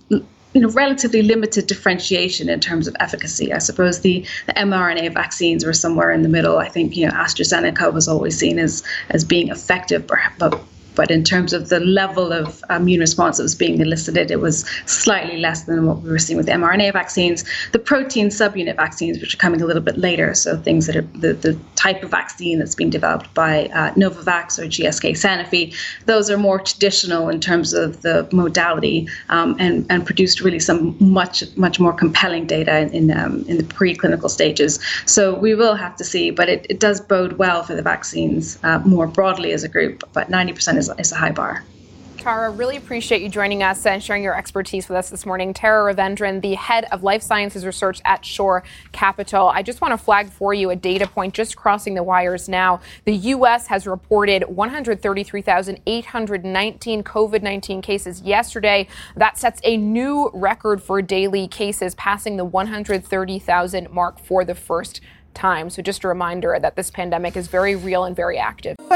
you 0.53 0.61
know, 0.61 0.69
relatively 0.71 1.23
limited 1.23 1.67
differentiation 1.67 2.49
in 2.49 2.61
terms 2.61 2.89
of 2.89 2.97
efficacy. 2.99 3.53
I 3.53 3.59
suppose 3.59 4.01
the, 4.01 4.27
the 4.47 4.53
mRNA 4.55 5.15
vaccines 5.15 5.65
were 5.65 5.73
somewhere 5.73 6.11
in 6.11 6.23
the 6.23 6.29
middle. 6.29 6.59
I 6.59 6.69
think 6.69 6.97
you 6.97 7.07
know 7.07 7.13
AstraZeneca 7.13 7.93
was 7.93 8.09
always 8.09 8.39
seen 8.39 8.59
as 8.59 8.83
as 9.11 9.25
being 9.25 9.49
effective, 9.49 10.07
but 10.07 10.61
but 10.95 11.11
in 11.11 11.25
terms 11.25 11.53
of 11.53 11.69
the 11.69 11.81
level 11.81 12.33
of 12.33 12.63
immune 12.71 13.01
response 13.01 13.37
that 13.37 13.43
was 13.43 13.55
being 13.55 13.81
elicited, 13.81 14.31
it 14.31 14.41
was 14.41 14.67
slightly 14.87 15.39
less 15.39 15.65
than 15.65 15.87
what 15.87 16.03
we 16.03 16.11
were 16.11 16.19
seeing 16.19 16.37
with 16.37 16.47
mRNA 16.47 16.93
vaccines. 16.93 17.45
The 17.73 17.79
protein 17.79 18.29
subunit 18.29 18.77
vaccines, 18.77 19.21
which 19.21 19.35
are 19.35 19.39
coming 19.39 19.63
a 19.63 19.67
little 19.67 19.83
bit 19.83 19.99
later, 19.99 20.35
so 20.35 20.57
things 20.57 20.87
that 20.87 20.97
are 20.97 21.03
the, 21.15 21.33
the 21.33 21.59
type 21.77 22.03
of 22.03 22.11
vaccine 22.11 22.59
that's 22.59 22.75
being 22.75 22.91
developed 22.91 23.33
by 23.35 23.67
uh, 23.67 23.93
Novavax 23.95 24.59
or 24.59 24.67
GSK 24.67 25.13
Sanofi, 25.13 25.75
those 26.07 26.31
are 26.31 26.37
more 26.37 26.59
traditional 26.59 27.29
in 27.29 27.41
terms 27.41 27.73
of 27.73 28.03
the 28.03 28.29
modality 28.33 29.09
um, 29.29 29.57
and, 29.59 29.87
and 29.91 30.05
produced 30.05 30.41
really 30.41 30.59
some 30.59 30.97
much, 31.01 31.45
much 31.57 31.79
more 31.79 31.93
compelling 31.93 32.47
data 32.47 32.81
in, 32.81 32.91
in, 32.91 33.19
um, 33.19 33.45
in 33.49 33.57
the 33.57 33.65
preclinical 33.65 34.29
stages. 34.29 34.79
So 35.07 35.35
we 35.35 35.55
will 35.55 35.75
have 35.75 35.97
to 35.97 36.05
see, 36.05 36.31
but 36.31 36.49
it, 36.49 36.67
it 36.69 36.81
does 36.81 37.01
bode 37.01 37.35
well 37.35 37.63
for 37.63 37.75
the 37.75 37.83
vaccines 37.83 38.59
uh, 38.63 38.81
more 38.81 39.07
broadly 39.07 39.53
as 39.53 39.65
a 39.65 39.69
group, 39.69 40.05
but 40.13 40.29
90% 40.31 40.77
is, 40.81 40.91
is 40.99 41.13
a 41.13 41.17
high 41.17 41.31
bar. 41.31 41.65
Tara, 42.21 42.51
really 42.51 42.77
appreciate 42.77 43.23
you 43.23 43.31
joining 43.31 43.63
us 43.63 43.87
and 43.87 44.03
sharing 44.03 44.23
your 44.23 44.37
expertise 44.37 44.91
with 44.91 44.99
us 44.99 45.09
this 45.09 45.25
morning. 45.25 45.55
Tara 45.55 45.95
Raveendran, 45.95 46.43
the 46.43 46.53
head 46.53 46.85
of 46.93 47.03
life 47.03 47.23
sciences 47.23 47.65
research 47.65 48.03
at 48.05 48.27
Shore 48.27 48.63
Capital. 48.93 49.49
I 49.49 49.63
just 49.63 49.81
want 49.81 49.93
to 49.93 49.99
flag 49.99 50.29
for 50.29 50.53
you 50.53 50.69
a 50.69 50.77
data 50.77 51.07
point 51.07 51.33
just 51.33 51.57
crossing 51.57 51.95
the 51.95 52.03
wires 52.03 52.47
now. 52.47 52.83
The 53.07 53.15
U.S. 53.15 53.69
has 53.69 53.87
reported 53.87 54.43
133,819 54.43 57.05
COVID 57.05 57.43
19 57.43 57.81
cases 57.81 58.21
yesterday. 58.21 58.87
That 59.17 59.39
sets 59.39 59.63
a 59.65 59.79
new 59.79 60.31
record 60.35 60.83
for 60.83 61.01
daily 61.01 61.49
cases, 61.49 61.95
passing 61.95 62.37
the 62.37 62.45
130,000 62.45 63.91
mark 63.91 64.21
for 64.21 64.45
the 64.45 64.55
first 64.55 65.01
time. 65.33 65.71
So 65.71 65.81
just 65.81 66.05
a 66.05 66.09
reminder 66.09 66.59
that 66.61 66.77
this 66.77 66.91
pandemic 66.91 67.35
is 67.35 67.49
very 67.49 67.77
real 67.77 68.05
and 68.05 68.15
very 68.15 68.37
active. 68.37 68.77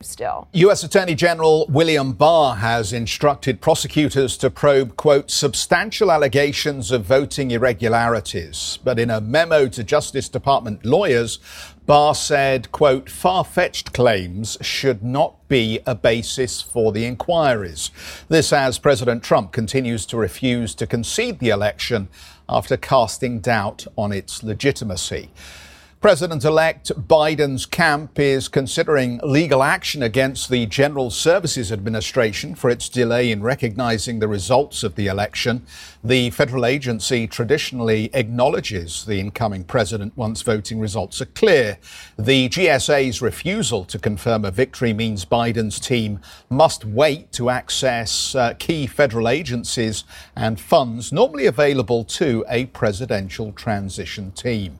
Still. 0.00 0.46
US 0.52 0.84
Attorney 0.84 1.16
General 1.16 1.66
William 1.68 2.12
Barr 2.12 2.54
has 2.54 2.92
instructed 2.92 3.60
prosecutors 3.60 4.36
to 4.36 4.48
probe, 4.48 4.94
quote, 4.94 5.28
substantial 5.28 6.12
allegations 6.12 6.92
of 6.92 7.04
voting 7.04 7.50
irregularities. 7.50 8.78
But 8.84 9.00
in 9.00 9.10
a 9.10 9.20
memo 9.20 9.66
to 9.66 9.82
Justice 9.82 10.28
Department 10.28 10.84
lawyers, 10.84 11.40
Barr 11.84 12.14
said, 12.14 12.70
quote, 12.70 13.10
far 13.10 13.42
fetched 13.42 13.92
claims 13.92 14.56
should 14.60 15.02
not 15.02 15.34
be 15.48 15.80
a 15.84 15.96
basis 15.96 16.62
for 16.62 16.92
the 16.92 17.04
inquiries. 17.04 17.90
This 18.28 18.52
as 18.52 18.78
President 18.78 19.24
Trump 19.24 19.50
continues 19.50 20.06
to 20.06 20.16
refuse 20.16 20.76
to 20.76 20.86
concede 20.86 21.40
the 21.40 21.48
election 21.48 22.06
after 22.48 22.76
casting 22.76 23.40
doubt 23.40 23.88
on 23.96 24.12
its 24.12 24.44
legitimacy. 24.44 25.30
President 26.00 26.44
elect 26.44 26.92
Biden's 27.08 27.66
camp 27.66 28.20
is 28.20 28.46
considering 28.46 29.18
legal 29.24 29.64
action 29.64 30.00
against 30.00 30.48
the 30.48 30.64
General 30.66 31.10
Services 31.10 31.72
Administration 31.72 32.54
for 32.54 32.70
its 32.70 32.88
delay 32.88 33.32
in 33.32 33.42
recognizing 33.42 34.20
the 34.20 34.28
results 34.28 34.84
of 34.84 34.94
the 34.94 35.08
election. 35.08 35.66
The 36.04 36.30
federal 36.30 36.64
agency 36.64 37.26
traditionally 37.26 38.10
acknowledges 38.14 39.06
the 39.06 39.18
incoming 39.18 39.64
president 39.64 40.16
once 40.16 40.42
voting 40.42 40.78
results 40.78 41.20
are 41.20 41.26
clear. 41.26 41.78
The 42.16 42.48
GSA's 42.48 43.20
refusal 43.20 43.84
to 43.86 43.98
confirm 43.98 44.44
a 44.44 44.52
victory 44.52 44.92
means 44.92 45.24
Biden's 45.24 45.80
team 45.80 46.20
must 46.48 46.84
wait 46.84 47.32
to 47.32 47.50
access 47.50 48.36
uh, 48.36 48.54
key 48.60 48.86
federal 48.86 49.28
agencies 49.28 50.04
and 50.36 50.60
funds 50.60 51.12
normally 51.12 51.46
available 51.46 52.04
to 52.04 52.44
a 52.48 52.66
presidential 52.66 53.50
transition 53.50 54.30
team. 54.30 54.78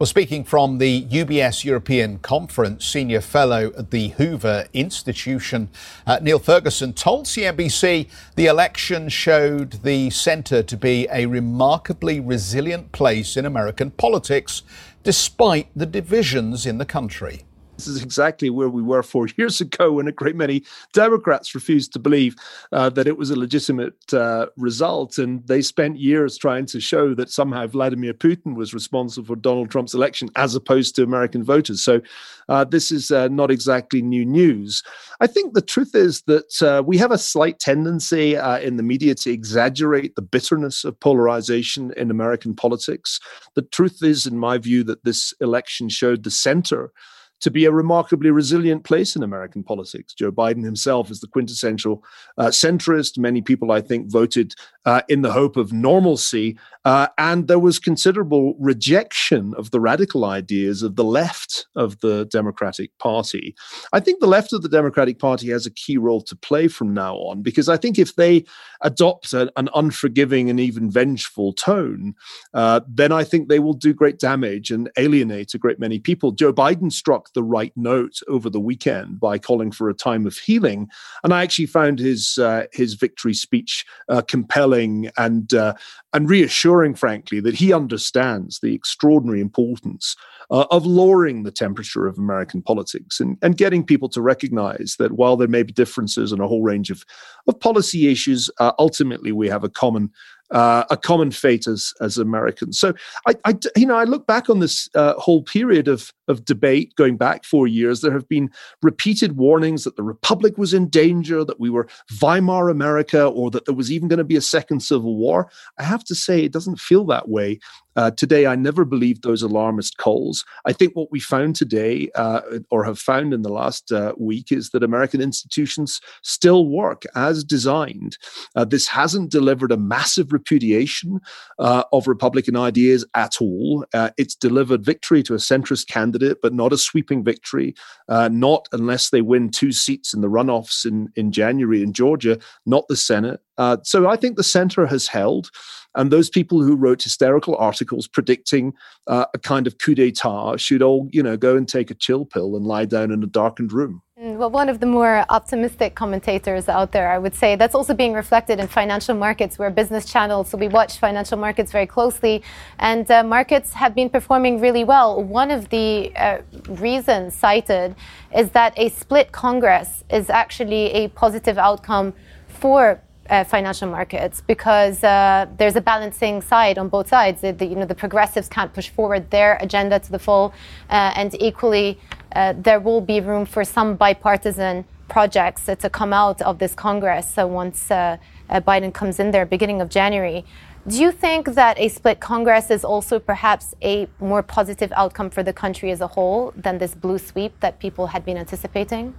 Well, 0.00 0.06
speaking 0.06 0.44
from 0.44 0.78
the 0.78 1.04
UBS 1.08 1.62
European 1.62 2.20
Conference, 2.20 2.86
senior 2.86 3.20
fellow 3.20 3.70
at 3.76 3.90
the 3.90 4.08
Hoover 4.08 4.66
Institution, 4.72 5.68
uh, 6.06 6.18
Niall 6.22 6.38
Ferguson 6.38 6.94
told 6.94 7.26
CNBC 7.26 8.08
the 8.34 8.46
election 8.46 9.10
showed 9.10 9.72
the 9.82 10.08
centre 10.08 10.62
to 10.62 10.76
be 10.78 11.06
a 11.12 11.26
remarkably 11.26 12.18
resilient 12.18 12.92
place 12.92 13.36
in 13.36 13.44
American 13.44 13.90
politics, 13.90 14.62
despite 15.02 15.68
the 15.76 15.84
divisions 15.84 16.64
in 16.64 16.78
the 16.78 16.86
country. 16.86 17.44
This 17.80 17.96
is 17.96 18.02
exactly 18.02 18.50
where 18.50 18.68
we 18.68 18.82
were 18.82 19.02
four 19.02 19.26
years 19.38 19.62
ago 19.62 19.92
when 19.92 20.06
a 20.06 20.12
great 20.12 20.36
many 20.36 20.64
Democrats 20.92 21.54
refused 21.54 21.94
to 21.94 21.98
believe 21.98 22.36
uh, 22.72 22.90
that 22.90 23.06
it 23.06 23.16
was 23.16 23.30
a 23.30 23.38
legitimate 23.38 24.12
uh, 24.12 24.46
result. 24.58 25.16
And 25.16 25.46
they 25.46 25.62
spent 25.62 25.98
years 25.98 26.36
trying 26.36 26.66
to 26.66 26.80
show 26.80 27.14
that 27.14 27.30
somehow 27.30 27.66
Vladimir 27.68 28.12
Putin 28.12 28.54
was 28.54 28.74
responsible 28.74 29.26
for 29.26 29.34
Donald 29.34 29.70
Trump's 29.70 29.94
election 29.94 30.28
as 30.36 30.54
opposed 30.54 30.94
to 30.96 31.02
American 31.02 31.42
voters. 31.42 31.82
So 31.82 32.02
uh, 32.50 32.64
this 32.64 32.92
is 32.92 33.10
uh, 33.10 33.28
not 33.28 33.50
exactly 33.50 34.02
new 34.02 34.26
news. 34.26 34.82
I 35.20 35.26
think 35.26 35.54
the 35.54 35.62
truth 35.62 35.94
is 35.94 36.20
that 36.22 36.60
uh, 36.60 36.82
we 36.82 36.98
have 36.98 37.12
a 37.12 37.16
slight 37.16 37.60
tendency 37.60 38.36
uh, 38.36 38.58
in 38.58 38.76
the 38.76 38.82
media 38.82 39.14
to 39.14 39.30
exaggerate 39.30 40.16
the 40.16 40.22
bitterness 40.22 40.84
of 40.84 41.00
polarization 41.00 41.94
in 41.96 42.10
American 42.10 42.54
politics. 42.54 43.20
The 43.54 43.62
truth 43.62 44.02
is, 44.02 44.26
in 44.26 44.36
my 44.38 44.58
view, 44.58 44.84
that 44.84 45.04
this 45.04 45.32
election 45.40 45.88
showed 45.88 46.24
the 46.24 46.30
center 46.30 46.92
to 47.40 47.50
be 47.50 47.64
a 47.64 47.72
remarkably 47.72 48.30
resilient 48.30 48.84
place 48.84 49.16
in 49.16 49.22
American 49.22 49.62
politics. 49.62 50.14
Joe 50.14 50.32
Biden 50.32 50.64
himself 50.64 51.10
is 51.10 51.20
the 51.20 51.26
quintessential 51.26 52.04
uh, 52.38 52.46
centrist. 52.46 53.18
Many 53.18 53.42
people, 53.42 53.72
I 53.72 53.80
think, 53.80 54.10
voted 54.10 54.54
uh, 54.84 55.02
in 55.08 55.22
the 55.22 55.32
hope 55.32 55.56
of 55.56 55.72
normalcy. 55.72 56.58
Uh, 56.84 57.08
and 57.18 57.48
there 57.48 57.58
was 57.58 57.78
considerable 57.78 58.54
rejection 58.58 59.54
of 59.56 59.70
the 59.70 59.80
radical 59.80 60.24
ideas 60.24 60.82
of 60.82 60.96
the 60.96 61.04
left 61.04 61.66
of 61.76 62.00
the 62.00 62.26
Democratic 62.26 62.96
Party. 62.98 63.54
I 63.92 64.00
think 64.00 64.20
the 64.20 64.26
left 64.26 64.52
of 64.52 64.62
the 64.62 64.68
Democratic 64.68 65.18
Party 65.18 65.50
has 65.50 65.66
a 65.66 65.70
key 65.70 65.98
role 65.98 66.22
to 66.22 66.36
play 66.36 66.68
from 66.68 66.94
now 66.94 67.16
on, 67.16 67.42
because 67.42 67.68
I 67.68 67.76
think 67.76 67.98
if 67.98 68.16
they 68.16 68.44
adopt 68.80 69.32
a, 69.32 69.52
an 69.56 69.68
unforgiving 69.74 70.48
and 70.48 70.58
even 70.58 70.90
vengeful 70.90 71.52
tone, 71.52 72.14
uh, 72.54 72.80
then 72.88 73.12
I 73.12 73.24
think 73.24 73.48
they 73.48 73.58
will 73.58 73.74
do 73.74 73.92
great 73.92 74.18
damage 74.18 74.70
and 74.70 74.90
alienate 74.96 75.52
a 75.54 75.58
great 75.58 75.78
many 75.78 75.98
people. 75.98 76.32
Joe 76.32 76.52
Biden 76.52 76.90
struck 76.90 77.29
the 77.34 77.42
right 77.42 77.72
note 77.76 78.20
over 78.28 78.50
the 78.50 78.60
weekend 78.60 79.20
by 79.20 79.38
calling 79.38 79.72
for 79.72 79.88
a 79.88 79.94
time 79.94 80.26
of 80.26 80.36
healing. 80.36 80.88
And 81.22 81.32
I 81.32 81.42
actually 81.42 81.66
found 81.66 81.98
his, 81.98 82.38
uh, 82.38 82.66
his 82.72 82.94
victory 82.94 83.34
speech 83.34 83.84
uh, 84.08 84.22
compelling 84.22 85.10
and 85.16 85.52
uh, 85.54 85.74
and 86.12 86.28
reassuring, 86.28 86.94
frankly, 86.94 87.40
that 87.40 87.54
he 87.54 87.72
understands 87.72 88.58
the 88.58 88.74
extraordinary 88.74 89.40
importance 89.40 90.16
uh, 90.50 90.66
of 90.70 90.84
lowering 90.84 91.44
the 91.44 91.52
temperature 91.52 92.06
of 92.06 92.18
American 92.18 92.62
politics 92.62 93.20
and, 93.20 93.38
and 93.42 93.56
getting 93.56 93.84
people 93.84 94.08
to 94.08 94.20
recognize 94.20 94.96
that 94.98 95.12
while 95.12 95.36
there 95.36 95.48
may 95.48 95.62
be 95.62 95.72
differences 95.72 96.32
on 96.32 96.40
a 96.40 96.48
whole 96.48 96.62
range 96.62 96.90
of, 96.90 97.04
of 97.46 97.60
policy 97.60 98.10
issues, 98.10 98.50
uh, 98.58 98.72
ultimately 98.78 99.30
we 99.30 99.48
have 99.48 99.62
a 99.62 99.68
common 99.68 100.10
uh, 100.50 100.84
a 100.90 100.96
common 100.96 101.30
fate 101.30 101.66
as 101.66 101.92
as 102.00 102.18
Americans. 102.18 102.78
So 102.78 102.92
I, 103.26 103.34
I 103.44 103.54
you 103.76 103.86
know 103.86 103.96
I 103.96 104.04
look 104.04 104.26
back 104.26 104.50
on 104.50 104.60
this 104.60 104.88
uh, 104.94 105.14
whole 105.14 105.42
period 105.42 105.88
of 105.88 106.12
of 106.28 106.44
debate 106.44 106.94
going 106.96 107.16
back 107.16 107.44
four 107.44 107.66
years. 107.66 108.00
There 108.00 108.12
have 108.12 108.28
been 108.28 108.50
repeated 108.82 109.36
warnings 109.36 109.84
that 109.84 109.96
the 109.96 110.02
republic 110.02 110.58
was 110.58 110.72
in 110.74 110.88
danger, 110.88 111.44
that 111.44 111.60
we 111.60 111.70
were 111.70 111.88
Weimar 112.20 112.68
America, 112.68 113.26
or 113.26 113.50
that 113.50 113.64
there 113.66 113.74
was 113.74 113.90
even 113.90 114.08
going 114.08 114.18
to 114.18 114.24
be 114.24 114.36
a 114.36 114.40
second 114.40 114.80
civil 114.80 115.16
war. 115.16 115.50
I 115.78 115.82
have 115.82 116.04
to 116.04 116.14
say 116.14 116.42
it 116.42 116.52
doesn't 116.52 116.80
feel 116.80 117.04
that 117.06 117.28
way. 117.28 117.58
Uh, 117.96 118.10
today, 118.10 118.46
I 118.46 118.54
never 118.56 118.84
believed 118.84 119.22
those 119.22 119.42
alarmist 119.42 119.96
calls. 119.96 120.44
I 120.64 120.72
think 120.72 120.94
what 120.94 121.10
we 121.10 121.20
found 121.20 121.56
today, 121.56 122.10
uh, 122.14 122.40
or 122.70 122.84
have 122.84 122.98
found 122.98 123.34
in 123.34 123.42
the 123.42 123.52
last 123.52 123.90
uh, 123.92 124.12
week, 124.18 124.52
is 124.52 124.70
that 124.70 124.82
American 124.82 125.20
institutions 125.20 126.00
still 126.22 126.68
work 126.68 127.02
as 127.14 127.42
designed. 127.42 128.16
Uh, 128.54 128.64
this 128.64 128.86
hasn't 128.86 129.30
delivered 129.30 129.72
a 129.72 129.76
massive 129.76 130.32
repudiation 130.32 131.20
uh, 131.58 131.84
of 131.92 132.06
Republican 132.06 132.56
ideas 132.56 133.04
at 133.14 133.40
all. 133.40 133.84
Uh, 133.92 134.10
it's 134.16 134.34
delivered 134.34 134.84
victory 134.84 135.22
to 135.22 135.34
a 135.34 135.38
centrist 135.38 135.88
candidate, 135.88 136.38
but 136.42 136.54
not 136.54 136.72
a 136.72 136.78
sweeping 136.78 137.24
victory, 137.24 137.74
not 138.08 138.68
unless 138.72 139.10
they 139.10 139.20
win 139.20 139.50
two 139.50 139.72
seats 139.72 140.14
in 140.14 140.20
the 140.20 140.28
runoffs 140.28 140.84
in, 140.84 141.08
in 141.16 141.32
January 141.32 141.82
in 141.82 141.92
Georgia, 141.92 142.38
not 142.66 142.86
the 142.88 142.96
Senate. 142.96 143.40
So 143.82 144.08
I 144.08 144.16
think 144.16 144.36
the 144.36 144.42
center 144.42 144.86
has 144.86 145.08
held. 145.08 145.50
And 145.96 146.12
those 146.12 146.30
people 146.30 146.62
who 146.62 146.76
wrote 146.76 147.02
hysterical 147.02 147.56
articles 147.56 148.06
predicting 148.06 148.74
uh, 149.08 149.24
a 149.34 149.38
kind 149.38 149.66
of 149.66 149.78
coup 149.78 149.94
d'etat 149.94 150.56
should 150.56 150.82
all, 150.82 151.08
you 151.10 151.22
know, 151.22 151.36
go 151.36 151.56
and 151.56 151.68
take 151.68 151.90
a 151.90 151.94
chill 151.94 152.24
pill 152.24 152.54
and 152.54 152.64
lie 152.64 152.84
down 152.84 153.10
in 153.10 153.22
a 153.24 153.26
darkened 153.26 153.72
room. 153.72 154.02
Mm, 154.20 154.36
well, 154.36 154.50
one 154.50 154.68
of 154.68 154.78
the 154.78 154.86
more 154.86 155.24
optimistic 155.30 155.96
commentators 155.96 156.68
out 156.68 156.92
there, 156.92 157.10
I 157.10 157.18
would 157.18 157.34
say, 157.34 157.56
that's 157.56 157.74
also 157.74 157.94
being 157.94 158.12
reflected 158.12 158.60
in 158.60 158.68
financial 158.68 159.16
markets. 159.16 159.58
We're 159.58 159.70
business 159.70 160.04
channels, 160.04 160.50
so 160.50 160.58
we 160.58 160.68
watch 160.68 160.98
financial 160.98 161.38
markets 161.38 161.72
very 161.72 161.86
closely, 161.86 162.42
and 162.78 163.10
uh, 163.10 163.24
markets 163.24 163.72
have 163.72 163.94
been 163.94 164.10
performing 164.10 164.60
really 164.60 164.84
well. 164.84 165.20
One 165.20 165.50
of 165.50 165.70
the 165.70 166.14
uh, 166.14 166.42
reasons 166.68 167.34
cited 167.34 167.96
is 168.36 168.50
that 168.50 168.78
a 168.78 168.90
split 168.90 169.32
Congress 169.32 170.04
is 170.08 170.30
actually 170.30 170.92
a 170.92 171.08
positive 171.08 171.58
outcome 171.58 172.12
for 172.46 173.00
uh, 173.30 173.44
financial 173.44 173.88
markets 173.88 174.42
because 174.46 175.02
uh, 175.04 175.46
there's 175.56 175.76
a 175.76 175.80
balancing 175.80 176.42
side 176.42 176.76
on 176.78 176.88
both 176.88 177.08
sides. 177.08 177.40
The, 177.40 177.52
the, 177.52 177.64
you 177.64 177.76
know, 177.76 177.86
the 177.86 177.94
progressives 177.94 178.48
can't 178.48 178.72
push 178.72 178.88
forward 178.88 179.30
their 179.30 179.56
agenda 179.60 179.98
to 180.00 180.10
the 180.12 180.18
full, 180.18 180.52
uh, 180.90 181.12
and 181.14 181.34
equally, 181.40 181.98
uh, 182.34 182.54
there 182.56 182.80
will 182.80 183.00
be 183.00 183.20
room 183.20 183.46
for 183.46 183.64
some 183.64 183.94
bipartisan 183.94 184.84
projects 185.08 185.64
to 185.64 185.90
come 185.90 186.12
out 186.12 186.40
of 186.42 186.58
this 186.58 186.74
Congress 186.74 187.28
so 187.28 187.46
once 187.46 187.90
uh, 187.90 188.16
uh, 188.48 188.60
Biden 188.60 188.92
comes 188.92 189.18
in 189.18 189.30
there, 189.30 189.46
beginning 189.46 189.80
of 189.80 189.88
January. 189.88 190.44
Do 190.86 190.98
you 190.98 191.12
think 191.12 191.54
that 191.54 191.78
a 191.78 191.88
split 191.88 192.20
Congress 192.20 192.70
is 192.70 192.84
also 192.84 193.18
perhaps 193.18 193.74
a 193.82 194.08
more 194.18 194.42
positive 194.42 194.90
outcome 194.96 195.28
for 195.28 195.42
the 195.42 195.52
country 195.52 195.90
as 195.90 196.00
a 196.00 196.06
whole 196.06 196.52
than 196.56 196.78
this 196.78 196.94
blue 196.94 197.18
sweep 197.18 197.58
that 197.60 197.78
people 197.78 198.08
had 198.08 198.24
been 198.24 198.38
anticipating? 198.38 199.14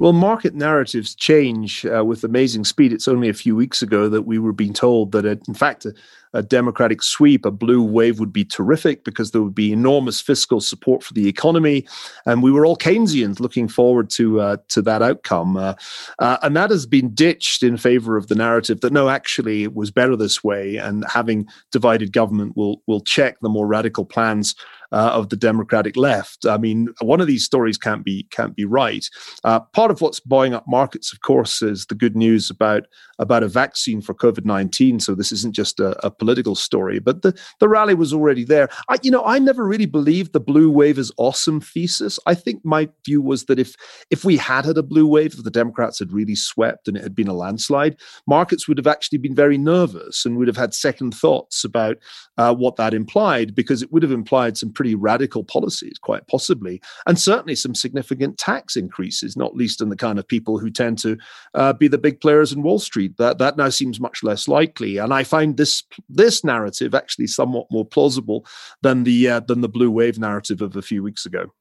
Well, 0.00 0.12
market 0.12 0.54
narratives 0.54 1.14
change 1.14 1.86
uh, 1.86 2.04
with 2.04 2.24
amazing 2.24 2.64
speed. 2.64 2.92
It's 2.92 3.06
only 3.06 3.28
a 3.28 3.34
few 3.34 3.54
weeks 3.54 3.80
ago 3.80 4.08
that 4.08 4.22
we 4.22 4.40
were 4.40 4.52
being 4.52 4.72
told 4.72 5.12
that, 5.12 5.24
it, 5.24 5.46
in 5.46 5.54
fact, 5.54 5.86
a, 5.86 5.94
a, 6.32 6.42
Democratic 6.42 7.00
sweep, 7.00 7.46
a 7.46 7.52
blue 7.52 7.80
wave, 7.80 8.18
would 8.18 8.32
be 8.32 8.44
terrific 8.44 9.04
because 9.04 9.30
there 9.30 9.40
would 9.40 9.54
be 9.54 9.72
enormous 9.72 10.20
fiscal 10.20 10.60
support 10.60 11.04
for 11.04 11.14
the 11.14 11.28
economy, 11.28 11.86
and 12.26 12.42
we 12.42 12.50
were 12.50 12.66
all 12.66 12.76
Keynesians 12.76 13.38
looking 13.38 13.68
forward 13.68 14.10
to 14.10 14.40
uh, 14.40 14.56
to 14.68 14.82
that 14.82 15.00
outcome. 15.00 15.56
Uh, 15.56 15.74
uh 16.18 16.38
and 16.42 16.56
that 16.56 16.70
has 16.70 16.86
been 16.86 17.14
ditched 17.14 17.62
in 17.62 17.76
favor 17.76 18.16
of 18.16 18.26
the 18.26 18.34
narrative 18.34 18.80
that 18.80 18.92
no, 18.92 19.08
actually, 19.08 19.62
it 19.62 19.74
was 19.74 19.92
better 19.92 20.16
this 20.16 20.42
way, 20.42 20.76
and 20.76 21.04
having 21.08 21.46
divided 21.70 22.12
government 22.12 22.56
will 22.56 22.82
will 22.88 23.00
check 23.00 23.38
the 23.40 23.48
more 23.48 23.68
radical 23.68 24.04
plans 24.04 24.56
uh, 24.94 25.10
of 25.12 25.28
the 25.28 25.36
Democratic 25.36 25.96
left. 25.96 26.46
I 26.46 26.56
mean, 26.56 26.88
one 27.00 27.20
of 27.20 27.26
these 27.26 27.44
stories 27.44 27.76
can't 27.76 28.04
be 28.04 28.28
can't 28.30 28.54
be 28.54 28.64
right. 28.64 29.04
Uh, 29.42 29.60
part 29.60 29.90
of 29.90 30.00
what's 30.00 30.20
buying 30.20 30.54
up 30.54 30.64
markets, 30.68 31.12
of 31.12 31.20
course, 31.20 31.62
is 31.62 31.86
the 31.86 31.96
good 31.96 32.16
news 32.16 32.48
about 32.48 32.84
about 33.18 33.42
a 33.42 33.48
vaccine 33.48 34.00
for 34.00 34.14
COVID 34.14 34.44
nineteen. 34.44 35.00
So 35.00 35.14
this 35.14 35.32
isn't 35.32 35.54
just 35.54 35.80
a, 35.80 36.06
a, 36.06 36.10
political 36.10 36.54
story, 36.54 37.00
but 37.00 37.22
the 37.22 37.36
the 37.58 37.68
rally 37.68 37.94
was 37.94 38.12
already 38.12 38.44
there. 38.44 38.68
I, 38.88 38.96
you 39.02 39.10
know, 39.10 39.24
I 39.24 39.40
never 39.40 39.66
really 39.66 39.86
believed 39.86 40.32
the 40.32 40.40
blue 40.40 40.70
wave 40.70 40.98
is 40.98 41.12
awesome 41.16 41.60
thesis. 41.60 42.20
I 42.26 42.34
think 42.34 42.64
my 42.64 42.88
view 43.04 43.20
was 43.20 43.46
that 43.46 43.58
if 43.58 43.74
if 44.10 44.24
we 44.24 44.36
had 44.36 44.64
had 44.64 44.78
a 44.78 44.82
blue 44.82 45.08
wave, 45.08 45.34
if 45.34 45.42
the 45.42 45.50
Democrats 45.50 45.98
had 45.98 46.12
really 46.12 46.36
swept 46.36 46.86
and 46.86 46.96
it 46.96 47.02
had 47.02 47.16
been 47.16 47.26
a 47.26 47.34
landslide, 47.34 47.96
markets 48.28 48.68
would 48.68 48.78
have 48.78 48.86
actually 48.86 49.18
been 49.18 49.34
very 49.34 49.58
nervous 49.58 50.24
and 50.24 50.36
would 50.36 50.46
have 50.46 50.56
had 50.56 50.72
second 50.72 51.14
thoughts 51.14 51.64
about 51.64 51.96
uh, 52.38 52.54
what 52.54 52.76
that 52.76 52.94
implied 52.94 53.56
because 53.56 53.82
it 53.82 53.92
would 53.92 54.04
have 54.04 54.12
implied 54.12 54.56
some 54.56 54.72
pretty 54.72 54.83
radical 54.94 55.44
policies, 55.44 55.96
quite 55.98 56.26
possibly, 56.26 56.82
and 57.06 57.18
certainly 57.18 57.54
some 57.54 57.74
significant 57.74 58.36
tax 58.36 58.76
increases, 58.76 59.36
not 59.36 59.56
least 59.56 59.80
in 59.80 59.88
the 59.88 59.96
kind 59.96 60.18
of 60.18 60.28
people 60.28 60.58
who 60.58 60.70
tend 60.70 60.98
to 60.98 61.16
uh, 61.54 61.72
be 61.72 61.88
the 61.88 61.96
big 61.96 62.20
players 62.20 62.52
in 62.52 62.62
Wall 62.62 62.78
Street. 62.78 63.16
That 63.16 63.38
that 63.38 63.56
now 63.56 63.68
seems 63.68 64.00
much 64.00 64.22
less 64.22 64.48
likely, 64.48 64.98
and 64.98 65.14
I 65.14 65.22
find 65.22 65.56
this 65.56 65.84
this 66.08 66.42
narrative 66.42 66.94
actually 66.94 67.28
somewhat 67.28 67.66
more 67.70 67.86
plausible 67.86 68.44
than 68.82 69.04
the 69.04 69.28
uh, 69.28 69.40
than 69.40 69.60
the 69.60 69.68
blue 69.68 69.90
wave 69.90 70.18
narrative 70.18 70.60
of 70.60 70.74
a 70.76 70.82
few 70.82 71.02
weeks 71.02 71.24
ago. 71.24 71.52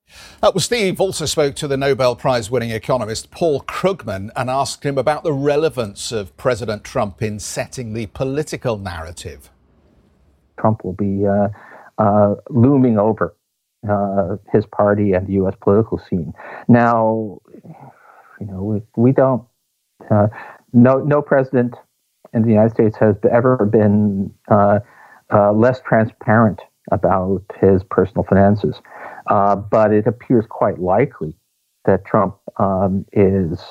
Uh, 0.42 0.52
well, 0.54 0.62
Steve 0.62 1.00
also 1.00 1.26
spoke 1.26 1.56
to 1.56 1.68
the 1.68 1.78
Nobel 1.78 2.16
Prize 2.16 2.52
winning 2.52 2.72
economist 2.72 3.32
Paul 3.32 3.62
Krugman 3.62 4.30
and 4.36 4.50
asked 4.50 4.84
him 4.84 4.98
about 4.98 5.24
the 5.24 5.34
relevance 5.34 6.12
of 6.12 6.36
President 6.38 6.84
Trump 6.84 7.22
in 7.22 7.40
setting 7.40 7.94
the 7.94 8.08
political 8.08 8.78
narrative. 8.78 9.50
Trump 10.60 10.84
will 10.84 10.94
be 10.94 11.26
uh, 11.26 11.50
uh, 11.98 12.36
looming 12.50 12.98
over 12.98 13.36
uh, 13.90 14.38
his 14.52 14.66
party 14.66 15.14
and 15.14 15.28
the 15.28 15.34
U.S. 15.34 15.56
political 15.62 15.98
scene. 15.98 16.34
Now, 16.68 17.40
you 18.40 18.48
know, 18.48 18.64
we, 18.64 18.82
we 18.96 19.12
don't. 19.12 19.44
Uh, 20.10 20.28
no, 20.74 20.98
no 21.00 21.22
president 21.22 21.76
in 22.34 22.42
the 22.42 22.50
United 22.50 22.74
States 22.74 22.98
has 22.98 23.16
ever 23.32 23.66
been 23.66 24.34
uh, 24.50 24.80
uh, 25.32 25.52
less 25.54 25.82
transparent 25.88 26.62
about 26.92 27.44
his 27.60 27.84
personal 27.90 28.24
finances. 28.24 28.76
Uh, 29.28 29.56
but 29.56 29.94
it 29.94 30.08
appears 30.08 30.46
quite 30.50 30.80
likely 30.80 31.36
that 31.86 32.06
Trump 32.06 32.38
um, 32.58 33.06
is 33.14 33.62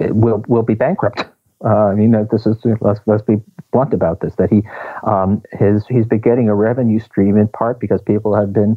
will 0.00 0.44
will 0.46 0.62
be 0.62 0.74
bankrupt. 0.74 1.24
Uh, 1.64 1.86
I 1.86 1.94
mean, 1.94 2.14
this 2.30 2.46
is 2.46 2.56
let's, 2.80 3.00
let's 3.06 3.22
be 3.22 3.36
blunt 3.72 3.94
about 3.94 4.20
this. 4.20 4.34
That 4.36 4.50
he 4.50 4.62
um, 5.04 5.42
his 5.52 5.86
he's 5.86 6.06
been 6.06 6.20
getting 6.20 6.48
a 6.48 6.54
revenue 6.54 7.00
stream 7.00 7.36
in 7.36 7.48
part 7.48 7.80
because 7.80 8.02
people 8.02 8.34
have 8.36 8.52
been 8.52 8.76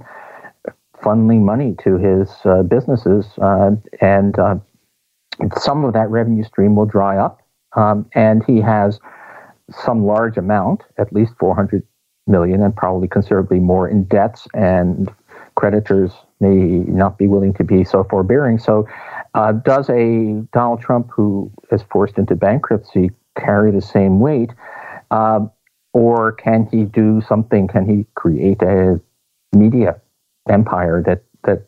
funneling 1.04 1.42
money 1.42 1.76
to 1.84 1.98
his 1.98 2.30
uh, 2.46 2.64
businesses, 2.64 3.26
uh, 3.42 3.72
and 4.02 4.40
uh, 4.40 4.56
some 5.58 5.84
of 5.84 5.94
that 5.94 6.10
revenue 6.10 6.44
stream 6.44 6.76
will 6.76 6.86
dry 6.86 7.18
up, 7.18 7.42
um, 7.76 8.10
and 8.14 8.44
he 8.46 8.62
has 8.62 9.00
some 9.70 10.06
large 10.06 10.38
amount, 10.38 10.84
at 10.98 11.12
least 11.12 11.34
400 11.40 11.84
million, 12.26 12.64
and 12.64 12.76
probably 12.76 13.08
considerably 13.08 13.60
more 13.60 13.88
in 13.88 14.06
debts, 14.06 14.48
and 14.54 15.14
creditors 15.56 16.12
may 16.40 16.56
not 16.56 17.18
be 17.18 17.28
willing 17.28 17.54
to 17.56 17.64
be 17.64 17.84
so 17.84 18.04
forbearing. 18.06 18.60
So 18.60 18.88
uh, 19.38 19.52
does 19.52 19.88
a 19.90 20.44
Donald 20.52 20.82
Trump 20.82 21.12
who 21.12 21.52
is 21.72 21.84
forced 21.92 22.18
into 22.18 22.36
bankruptcy 22.36 23.12
carry 23.38 23.72
the 23.72 23.82
same 23.82 24.20
weight? 24.20 24.50
Um, 25.12 25.52
or 25.94 26.32
can 26.32 26.68
he 26.72 26.86
do 26.86 27.22
something? 27.22 27.68
Can 27.68 27.88
he 27.88 28.08
create 28.16 28.64
a 28.64 29.00
media 29.56 30.02
empire 30.50 31.04
that, 31.06 31.24
that 31.44 31.68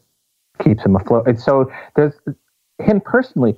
keeps 0.64 0.84
him 0.84 0.96
afloat? 0.96 1.28
And 1.28 1.40
so 1.40 1.72
there's 1.96 2.16
him 2.80 3.02
personally, 3.02 3.56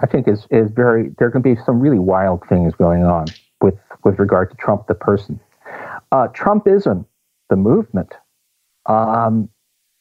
I 0.00 0.06
think 0.06 0.28
is, 0.28 0.46
is 0.52 0.70
very, 0.70 1.10
there 1.18 1.32
can 1.32 1.42
be 1.42 1.56
some 1.66 1.80
really 1.80 1.98
wild 1.98 2.44
things 2.48 2.74
going 2.76 3.02
on 3.02 3.26
with, 3.60 3.74
with 4.04 4.20
regard 4.20 4.50
to 4.50 4.56
Trump, 4.56 4.86
the 4.86 4.94
person. 4.94 5.40
Uh, 6.12 6.28
Trumpism, 6.28 7.06
the 7.50 7.56
movement, 7.56 8.14
um, 8.86 9.48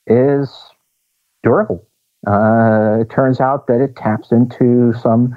is 0.05 0.55
durable. 1.41 1.86
Uh, 2.27 2.99
it 3.01 3.09
turns 3.09 3.39
out 3.39 3.67
that 3.67 3.79
it 3.79 3.95
taps 3.95 4.33
into 4.33 4.93
some 5.01 5.33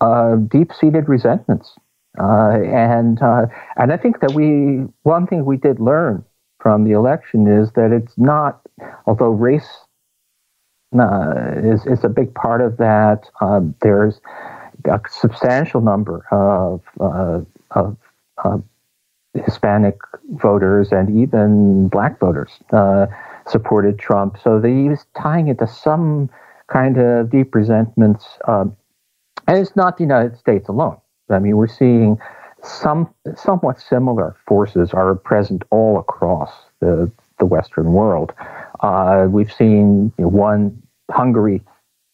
uh, 0.00 0.34
deep-seated 0.34 1.08
resentments, 1.08 1.76
uh, 2.18 2.58
and 2.64 3.22
uh, 3.22 3.46
and 3.76 3.92
I 3.92 3.96
think 3.96 4.20
that 4.20 4.32
we 4.32 4.84
one 5.04 5.28
thing 5.28 5.44
we 5.44 5.56
did 5.56 5.78
learn 5.78 6.24
from 6.58 6.82
the 6.82 6.92
election 6.92 7.46
is 7.46 7.70
that 7.72 7.92
it's 7.92 8.18
not, 8.18 8.60
although 9.06 9.30
race 9.30 9.68
uh, 10.98 11.52
is 11.56 11.86
is 11.86 12.02
a 12.02 12.08
big 12.08 12.34
part 12.34 12.60
of 12.60 12.76
that. 12.78 13.30
Um, 13.40 13.76
there's 13.80 14.20
a 14.84 15.00
substantial 15.08 15.80
number 15.80 16.26
of 16.32 16.80
of, 16.98 17.96
Hispanic 19.34 19.96
voters 20.32 20.92
and 20.92 21.08
even 21.18 21.88
black 21.88 22.18
voters 22.20 22.50
uh, 22.72 23.06
supported 23.48 23.98
Trump. 23.98 24.38
So 24.42 24.60
he 24.60 24.88
was 24.88 25.04
tying 25.20 25.48
it 25.48 25.58
to 25.58 25.66
some 25.66 26.30
kind 26.72 26.98
of 26.98 27.30
deep 27.30 27.54
resentments. 27.54 28.26
Um, 28.46 28.76
and 29.46 29.58
it's 29.58 29.76
not 29.76 29.96
the 29.96 30.04
United 30.04 30.36
States 30.38 30.68
alone. 30.68 30.98
I 31.30 31.38
mean, 31.38 31.56
we're 31.56 31.66
seeing 31.66 32.18
some 32.62 33.12
somewhat 33.34 33.80
similar 33.80 34.36
forces 34.46 34.92
are 34.92 35.14
present 35.14 35.64
all 35.70 35.98
across 35.98 36.52
the 36.80 37.10
the 37.38 37.46
Western 37.46 37.92
world. 37.92 38.32
Uh, 38.80 39.26
we've 39.28 39.52
seen 39.52 40.12
you 40.18 40.24
know, 40.24 40.28
one 40.28 40.82
Hungary 41.10 41.62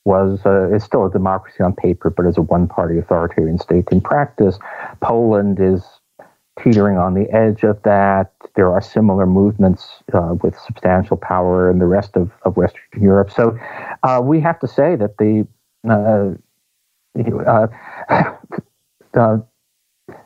was 0.05 0.41
uh, 0.47 0.75
is 0.75 0.83
still 0.83 1.07
a 1.07 1.11
democracy 1.11 1.62
on 1.62 1.75
paper, 1.75 2.09
but 2.11 2.27
is 2.27 2.38
a 2.38 2.43
one-party 2.43 2.99
authoritarian 2.99 3.59
state 3.59 3.85
in 3.93 4.01
practice. 4.01 4.59
Poland 5.01 5.59
is 5.61 5.85
teetering 6.62 6.97
on 6.97 7.14
the 7.14 7.31
edge 7.31 7.62
of 7.62 7.83
that. 7.83 8.33
There 8.55 8.73
are 8.73 8.81
similar 8.81 9.27
movements 9.27 10.03
uh, 10.12 10.35
with 10.42 10.59
substantial 10.59 11.16
power 11.16 11.71
in 11.71 11.79
the 11.79 11.87
rest 11.87 12.16
of, 12.16 12.31
of 12.42 12.57
Western 12.57 12.83
Europe. 13.01 13.31
So 13.31 13.59
uh, 14.03 14.21
we 14.23 14.40
have 14.40 14.59
to 14.61 14.68
say 14.68 14.97
that 14.97 15.16
the 15.18 15.47
uh, 15.88 16.35
uh 19.18 19.38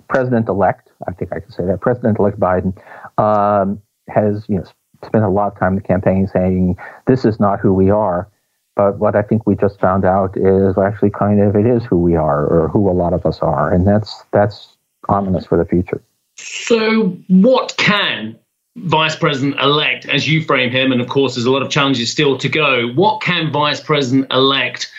president-elect, 0.09 0.91
I 1.09 1.13
think 1.13 1.33
I 1.33 1.41
can 1.41 1.51
say 1.51 1.65
that, 1.65 1.81
President-elect 1.81 2.39
Biden 2.39 2.77
um, 3.19 3.81
has 4.09 4.45
you 4.49 4.57
know 4.57 4.65
spent 5.05 5.25
a 5.25 5.29
lot 5.29 5.53
of 5.53 5.59
time 5.59 5.73
in 5.73 5.77
the 5.77 5.83
campaign 5.83 6.29
saying 6.29 6.77
this 7.07 7.25
is 7.25 7.41
not 7.41 7.61
who 7.61 7.73
we 7.73 7.91
are. 7.91 8.29
But 8.75 8.99
what 8.99 9.17
I 9.17 9.23
think 9.23 9.47
we 9.47 9.55
just 9.55 9.81
found 9.81 10.05
out 10.05 10.37
is 10.37 10.79
actually 10.79 11.11
kind 11.11 11.43
of 11.43 11.57
it 11.57 11.67
is 11.67 11.85
who 11.85 11.99
we 11.99 12.17
are, 12.17 12.47
or 12.47 12.69
who 12.69 12.89
a 12.89 12.93
lot 12.93 13.13
of 13.13 13.27
us 13.27 13.41
are, 13.41 13.71
and 13.71 13.87
that's 13.87 14.25
that's 14.33 14.77
ominous 15.09 15.45
for 15.45 15.59
the 15.59 15.65
future. 15.65 16.03
So, 16.37 17.17
what 17.29 17.75
can 17.77 18.39
Vice 18.77 19.17
President 19.17 19.61
elect, 19.61 20.07
as 20.07 20.27
you 20.29 20.43
frame 20.43 20.71
him, 20.71 20.93
and 20.93 21.01
of 21.01 21.09
course, 21.09 21.35
there's 21.35 21.45
a 21.45 21.51
lot 21.51 21.63
of 21.63 21.71
challenges 21.71 22.11
still 22.11 22.39
to 22.39 22.49
go, 22.49 22.89
what 22.95 23.21
can 23.21 23.53
Vice 23.53 23.81
President 23.81 24.33
elect 24.33 24.91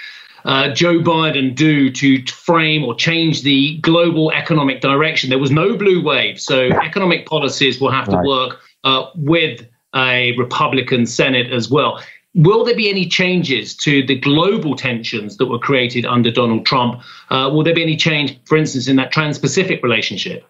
uh, 0.46 0.74
Joe 0.74 1.00
Biden 1.00 1.56
do 1.56 1.89
to 1.89 2.24
frame 2.28 2.84
or 2.84 2.93
change 2.93 3.41
the 3.41 3.78
global 3.80 4.32
economic 4.32 4.82
direction? 4.82 5.30
There 5.30 5.39
was 5.39 5.52
no 5.52 5.76
blue 5.76 6.04
wave, 6.04 6.39
so 6.39 6.69
economic 6.69 7.26
policies 7.26 7.82
will 7.82 7.91
have 7.91 8.06
to 8.10 8.17
right. 8.17 8.26
work 8.26 8.60
uh, 8.84 9.08
with 9.15 9.65
a 9.96 10.36
Republican 10.38 11.06
Senate 11.08 11.52
as 11.52 11.69
well. 11.69 12.00
Will 12.36 12.63
there 12.63 12.76
be 12.76 12.89
any 12.89 13.08
changes 13.08 13.76
to 13.78 14.06
the 14.06 14.15
global 14.15 14.76
tensions 14.76 15.38
that 15.38 15.46
were 15.48 15.60
created 15.60 16.06
under 16.06 16.32
Donald 16.32 16.65
Trump? 16.65 17.02
Uh, 17.30 17.50
will 17.54 17.63
there 17.63 17.76
be 17.76 17.84
any 17.84 17.96
change, 17.96 18.39
for 18.46 18.58
instance, 18.58 18.88
in 18.88 18.96
that 18.98 19.12
Trans 19.12 19.38
Pacific 19.38 19.84
relationship? 19.84 20.43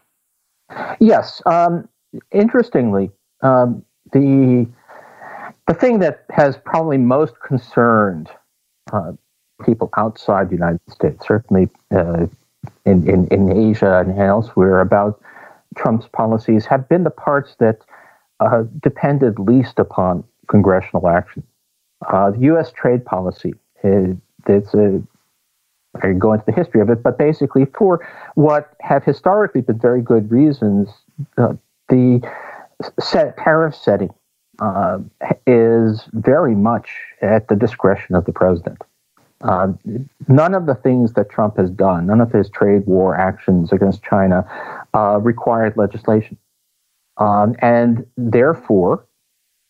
Yes. 0.99 1.41
Um, 1.45 1.87
interestingly, 2.31 3.11
um, 3.41 3.83
the 4.11 4.67
the 5.67 5.73
thing 5.73 5.99
that 5.99 6.25
has 6.29 6.57
probably 6.57 6.97
most 6.97 7.39
concerned 7.39 8.29
uh, 8.91 9.13
people 9.65 9.89
outside 9.97 10.49
the 10.49 10.55
United 10.55 10.81
States, 10.89 11.25
certainly 11.25 11.69
uh, 11.95 12.27
in, 12.85 13.07
in, 13.09 13.27
in 13.27 13.71
Asia 13.71 13.99
and 13.99 14.19
elsewhere, 14.19 14.81
about 14.81 15.21
Trump's 15.77 16.07
policies 16.11 16.65
have 16.65 16.87
been 16.89 17.03
the 17.03 17.09
parts 17.09 17.55
that 17.59 17.79
uh, 18.39 18.63
depended 18.81 19.39
least 19.39 19.79
upon 19.79 20.23
congressional 20.47 21.07
action. 21.07 21.43
Uh, 22.07 22.31
the 22.31 22.39
U.S. 22.39 22.71
trade 22.71 23.05
policy, 23.05 23.53
is, 23.83 24.17
it's 24.47 24.73
a 24.73 25.01
I 25.95 25.99
can 25.99 26.19
go 26.19 26.33
into 26.33 26.45
the 26.45 26.51
history 26.51 26.81
of 26.81 26.89
it, 26.89 27.03
but 27.03 27.17
basically, 27.17 27.65
for 27.65 28.05
what 28.35 28.73
have 28.81 29.03
historically 29.03 29.61
been 29.61 29.79
very 29.79 30.01
good 30.01 30.31
reasons, 30.31 30.89
uh, 31.37 31.53
the 31.89 32.21
set 32.99 33.37
tariff 33.37 33.75
setting 33.75 34.13
uh, 34.59 34.99
is 35.45 36.03
very 36.13 36.55
much 36.55 36.89
at 37.21 37.47
the 37.47 37.55
discretion 37.55 38.15
of 38.15 38.25
the 38.25 38.31
president. 38.31 38.81
Uh, 39.41 39.73
none 40.27 40.53
of 40.53 40.65
the 40.65 40.75
things 40.75 41.13
that 41.13 41.29
Trump 41.29 41.57
has 41.57 41.69
done, 41.69 42.07
none 42.07 42.21
of 42.21 42.31
his 42.31 42.49
trade 42.49 42.85
war 42.85 43.15
actions 43.15 43.73
against 43.73 44.01
China, 44.01 44.47
uh, 44.93 45.19
required 45.19 45.75
legislation. 45.75 46.37
Um, 47.17 47.55
and 47.59 48.05
therefore, 48.15 49.05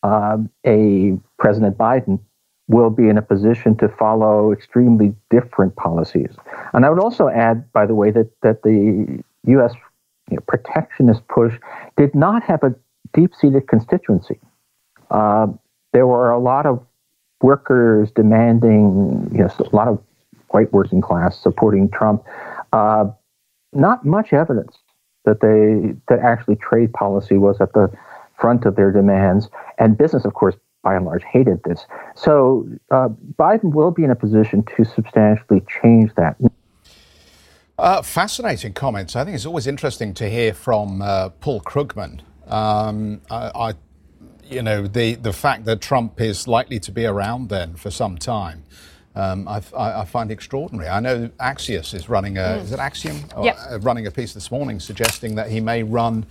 um, 0.03 0.49
a 0.65 1.17
President 1.39 1.77
Biden 1.77 2.19
will 2.67 2.89
be 2.89 3.09
in 3.09 3.17
a 3.17 3.21
position 3.21 3.75
to 3.77 3.89
follow 3.89 4.51
extremely 4.51 5.13
different 5.29 5.75
policies. 5.75 6.31
And 6.73 6.85
I 6.85 6.89
would 6.89 6.99
also 6.99 7.27
add, 7.27 7.71
by 7.73 7.85
the 7.85 7.95
way, 7.95 8.11
that, 8.11 8.29
that 8.41 8.63
the 8.63 9.23
U.S. 9.47 9.73
You 10.29 10.37
know, 10.37 10.43
protectionist 10.47 11.27
push 11.27 11.53
did 11.97 12.15
not 12.15 12.43
have 12.43 12.63
a 12.63 12.73
deep 13.13 13.31
seated 13.39 13.67
constituency. 13.67 14.39
Uh, 15.11 15.47
there 15.91 16.07
were 16.07 16.31
a 16.31 16.39
lot 16.39 16.65
of 16.65 16.83
workers 17.41 18.09
demanding, 18.11 19.29
you 19.33 19.39
know, 19.39 19.49
a 19.59 19.75
lot 19.75 19.87
of 19.87 20.01
white 20.49 20.71
working 20.71 21.01
class 21.01 21.37
supporting 21.37 21.89
Trump. 21.89 22.23
Uh, 22.71 23.05
not 23.73 24.05
much 24.05 24.33
evidence 24.33 24.77
that 25.25 25.41
they 25.41 25.95
that 26.07 26.23
actually 26.23 26.55
trade 26.55 26.93
policy 26.93 27.37
was 27.37 27.59
at 27.59 27.73
the 27.73 27.91
front 28.39 28.65
of 28.65 28.75
their 28.75 28.91
demands, 28.91 29.49
and 29.77 29.97
business, 29.97 30.25
of 30.25 30.33
course, 30.33 30.55
by 30.83 30.95
and 30.95 31.05
large, 31.05 31.23
hated 31.23 31.63
this. 31.63 31.85
So 32.15 32.67
uh, 32.91 33.09
Biden 33.39 33.73
will 33.73 33.91
be 33.91 34.03
in 34.03 34.11
a 34.11 34.15
position 34.15 34.63
to 34.75 34.83
substantially 34.83 35.63
change 35.81 36.13
that. 36.15 36.35
Uh, 37.79 38.01
fascinating 38.01 38.73
comments. 38.73 39.15
I 39.15 39.23
think 39.23 39.35
it's 39.35 39.45
always 39.45 39.65
interesting 39.65 40.13
to 40.15 40.29
hear 40.29 40.53
from 40.53 41.01
uh, 41.01 41.29
Paul 41.29 41.61
Krugman. 41.61 42.21
Um, 42.47 43.21
I, 43.31 43.51
I, 43.55 43.73
you 44.43 44.61
know, 44.61 44.85
the 44.85 45.15
the 45.15 45.33
fact 45.33 45.65
that 45.65 45.81
Trump 45.81 46.21
is 46.21 46.47
likely 46.47 46.79
to 46.81 46.91
be 46.91 47.05
around 47.05 47.49
then 47.49 47.73
for 47.75 47.89
some 47.89 48.17
time. 48.17 48.63
Um, 49.15 49.47
I, 49.47 49.61
I, 49.77 50.05
find 50.05 50.31
extraordinary. 50.31 50.89
I 50.89 50.99
know 50.99 51.29
Axios 51.39 51.93
is 51.93 52.09
running 52.09 52.39
a 52.39 52.41
mm. 52.41 52.63
is 52.63 52.71
it 52.71 52.79
Axiom? 52.79 53.17
Yep. 53.41 53.57
Uh, 53.69 53.79
running 53.79 54.07
a 54.07 54.11
piece 54.11 54.33
this 54.33 54.49
morning 54.49 54.79
suggesting 54.79 55.35
that 55.35 55.51
he 55.51 55.59
may 55.59 55.83
run 55.83 56.25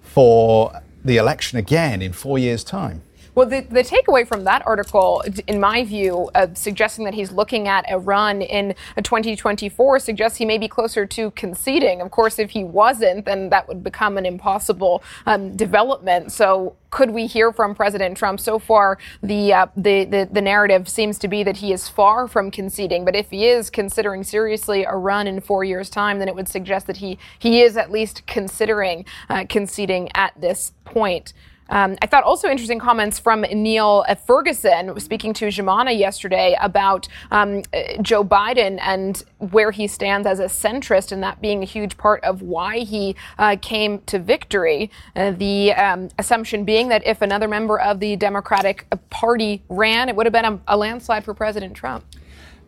for 0.00 0.80
the 1.04 1.16
election 1.16 1.58
again 1.58 2.02
in 2.02 2.12
four 2.12 2.38
years' 2.38 2.62
time. 2.62 3.02
Well, 3.34 3.46
the, 3.46 3.60
the 3.60 3.82
takeaway 3.82 4.26
from 4.26 4.44
that 4.44 4.66
article, 4.66 5.22
in 5.46 5.60
my 5.60 5.84
view, 5.84 6.30
uh, 6.34 6.48
suggesting 6.54 7.04
that 7.04 7.14
he's 7.14 7.30
looking 7.30 7.68
at 7.68 7.84
a 7.90 7.98
run 7.98 8.42
in 8.42 8.74
2024 8.96 9.98
suggests 10.00 10.38
he 10.38 10.44
may 10.44 10.58
be 10.58 10.68
closer 10.68 11.06
to 11.06 11.30
conceding. 11.32 12.00
Of 12.00 12.10
course, 12.10 12.38
if 12.38 12.50
he 12.50 12.64
wasn't, 12.64 13.24
then 13.26 13.50
that 13.50 13.68
would 13.68 13.84
become 13.84 14.18
an 14.18 14.26
impossible 14.26 15.02
um, 15.26 15.56
development. 15.56 16.32
So, 16.32 16.76
could 16.90 17.10
we 17.10 17.26
hear 17.26 17.52
from 17.52 17.76
President 17.76 18.16
Trump? 18.16 18.40
So 18.40 18.58
far, 18.58 18.98
the, 19.22 19.52
uh, 19.52 19.66
the, 19.76 20.04
the 20.04 20.28
the 20.30 20.42
narrative 20.42 20.88
seems 20.88 21.18
to 21.20 21.28
be 21.28 21.42
that 21.44 21.58
he 21.58 21.72
is 21.72 21.88
far 21.88 22.26
from 22.26 22.50
conceding. 22.50 23.04
But 23.04 23.14
if 23.14 23.30
he 23.30 23.46
is 23.46 23.70
considering 23.70 24.24
seriously 24.24 24.84
a 24.84 24.96
run 24.96 25.26
in 25.26 25.40
four 25.40 25.62
years' 25.62 25.88
time, 25.88 26.18
then 26.18 26.26
it 26.26 26.34
would 26.34 26.48
suggest 26.48 26.88
that 26.88 26.96
he 26.96 27.18
he 27.38 27.62
is 27.62 27.76
at 27.76 27.90
least 27.90 28.26
considering 28.26 29.04
uh, 29.28 29.44
conceding 29.48 30.10
at 30.14 30.32
this 30.40 30.72
point. 30.84 31.32
Um, 31.70 31.96
I 32.02 32.06
thought 32.06 32.24
also 32.24 32.48
interesting 32.48 32.78
comments 32.78 33.18
from 33.18 33.42
Niall 33.42 34.04
Ferguson 34.26 34.98
speaking 35.00 35.32
to 35.34 35.50
Julianna 35.50 35.92
yesterday 35.92 36.56
about 36.60 37.08
um, 37.30 37.62
Joe 38.02 38.24
Biden 38.24 38.78
and 38.82 39.22
where 39.38 39.70
he 39.70 39.86
stands 39.86 40.26
as 40.26 40.40
a 40.40 40.46
centrist, 40.46 41.12
and 41.12 41.22
that 41.22 41.40
being 41.40 41.62
a 41.62 41.66
huge 41.66 41.96
part 41.96 42.22
of 42.24 42.42
why 42.42 42.80
he 42.80 43.16
uh, 43.38 43.56
came 43.62 44.00
to 44.02 44.18
victory. 44.18 44.90
Uh, 45.16 45.30
the 45.30 45.72
um, 45.72 46.08
assumption 46.18 46.64
being 46.64 46.88
that 46.88 47.06
if 47.06 47.22
another 47.22 47.48
member 47.48 47.78
of 47.80 48.00
the 48.00 48.16
Democratic 48.16 48.86
Party 49.08 49.62
ran, 49.68 50.08
it 50.08 50.16
would 50.16 50.26
have 50.26 50.32
been 50.32 50.44
a, 50.44 50.60
a 50.68 50.76
landslide 50.76 51.24
for 51.24 51.34
President 51.34 51.74
Trump. 51.74 52.04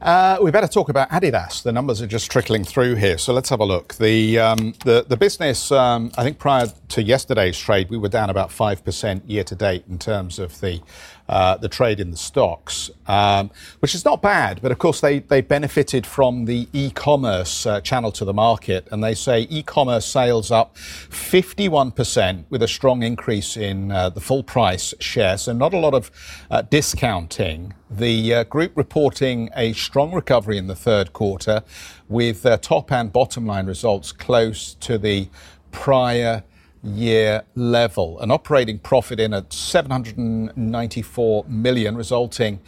Uh, 0.02 0.36
we 0.42 0.50
better 0.50 0.66
talk 0.66 0.88
about 0.88 1.08
Adidas. 1.10 1.62
The 1.62 1.70
numbers 1.70 2.02
are 2.02 2.08
just 2.08 2.28
trickling 2.28 2.64
through 2.64 2.96
here, 2.96 3.18
so 3.18 3.32
let's 3.32 3.48
have 3.50 3.60
a 3.60 3.64
look. 3.64 3.94
The 3.94 4.36
um, 4.36 4.74
the, 4.84 5.04
the 5.08 5.16
business, 5.16 5.70
um, 5.70 6.10
I 6.18 6.24
think, 6.24 6.40
prior 6.40 6.66
to 6.88 7.02
yesterday's 7.02 7.56
trade, 7.56 7.88
we 7.88 7.96
were 7.98 8.08
down 8.08 8.28
about 8.28 8.50
five 8.50 8.84
percent 8.84 9.24
year 9.30 9.44
to 9.44 9.54
date 9.54 9.84
in 9.88 10.00
terms 10.00 10.40
of 10.40 10.60
the 10.60 10.80
uh, 11.28 11.56
the 11.56 11.68
trade 11.68 12.00
in 12.00 12.10
the 12.10 12.16
stocks, 12.16 12.90
um, 13.06 13.50
which 13.80 13.94
is 13.94 14.04
not 14.04 14.20
bad. 14.22 14.60
But 14.60 14.72
of 14.72 14.78
course, 14.78 15.00
they, 15.00 15.20
they 15.20 15.40
benefited 15.40 16.06
from 16.06 16.44
the 16.44 16.68
e 16.72 16.90
commerce 16.90 17.66
uh, 17.66 17.80
channel 17.80 18.12
to 18.12 18.24
the 18.24 18.32
market. 18.32 18.88
And 18.90 19.02
they 19.02 19.14
say 19.14 19.46
e 19.50 19.62
commerce 19.62 20.06
sales 20.06 20.50
up 20.50 20.76
51% 20.76 22.44
with 22.50 22.62
a 22.62 22.68
strong 22.68 23.02
increase 23.02 23.56
in 23.56 23.90
uh, 23.92 24.10
the 24.10 24.20
full 24.20 24.42
price 24.42 24.94
share. 25.00 25.38
So, 25.38 25.52
not 25.52 25.74
a 25.74 25.78
lot 25.78 25.94
of 25.94 26.10
uh, 26.50 26.62
discounting. 26.62 27.74
The 27.90 28.34
uh, 28.34 28.44
group 28.44 28.72
reporting 28.74 29.50
a 29.54 29.72
strong 29.74 30.12
recovery 30.12 30.58
in 30.58 30.66
the 30.66 30.74
third 30.74 31.12
quarter 31.12 31.62
with 32.08 32.44
uh, 32.46 32.56
top 32.58 32.90
and 32.90 33.12
bottom 33.12 33.46
line 33.46 33.66
results 33.66 34.12
close 34.12 34.74
to 34.74 34.98
the 34.98 35.28
prior 35.70 36.44
year 36.82 37.44
level. 37.54 38.18
An 38.20 38.30
operating 38.30 38.78
profit 38.78 39.20
in 39.20 39.32
at 39.32 39.52
794 39.52 41.44
million, 41.48 41.96
resulting 41.96 42.60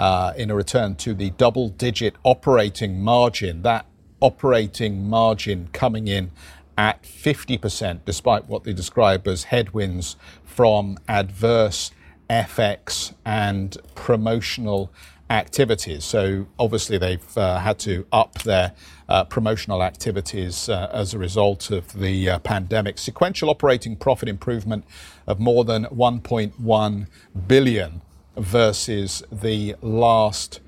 uh, 0.00 0.32
in 0.36 0.50
a 0.50 0.54
return 0.54 0.96
to 0.96 1.14
the 1.14 1.30
double 1.30 1.68
digit 1.68 2.14
operating 2.24 3.00
margin. 3.00 3.62
That 3.62 3.86
operating 4.20 5.08
margin 5.08 5.68
coming 5.72 6.08
in 6.08 6.30
at 6.76 7.02
50%, 7.02 8.00
despite 8.04 8.48
what 8.48 8.64
they 8.64 8.72
describe 8.72 9.28
as 9.28 9.44
headwinds 9.44 10.16
from 10.44 10.98
adverse 11.08 11.92
FX 12.32 13.12
and 13.26 13.76
promotional 13.94 14.90
activities. 15.28 16.04
So 16.04 16.46
obviously 16.58 16.96
they've 16.98 17.38
uh, 17.38 17.58
had 17.58 17.78
to 17.80 18.06
up 18.10 18.42
their 18.42 18.72
uh, 19.08 19.24
promotional 19.24 19.82
activities 19.82 20.68
uh, 20.68 20.90
as 20.92 21.12
a 21.12 21.18
result 21.18 21.70
of 21.70 21.92
the 21.92 22.30
uh, 22.30 22.38
pandemic. 22.38 22.98
Sequential 22.98 23.50
operating 23.50 23.96
profit 23.96 24.28
improvement 24.28 24.84
of 25.26 25.38
more 25.38 25.64
than 25.64 25.84
1.1 25.86 27.06
billion 27.46 28.02
versus 28.36 29.22
the 29.30 29.76
last 29.82 30.60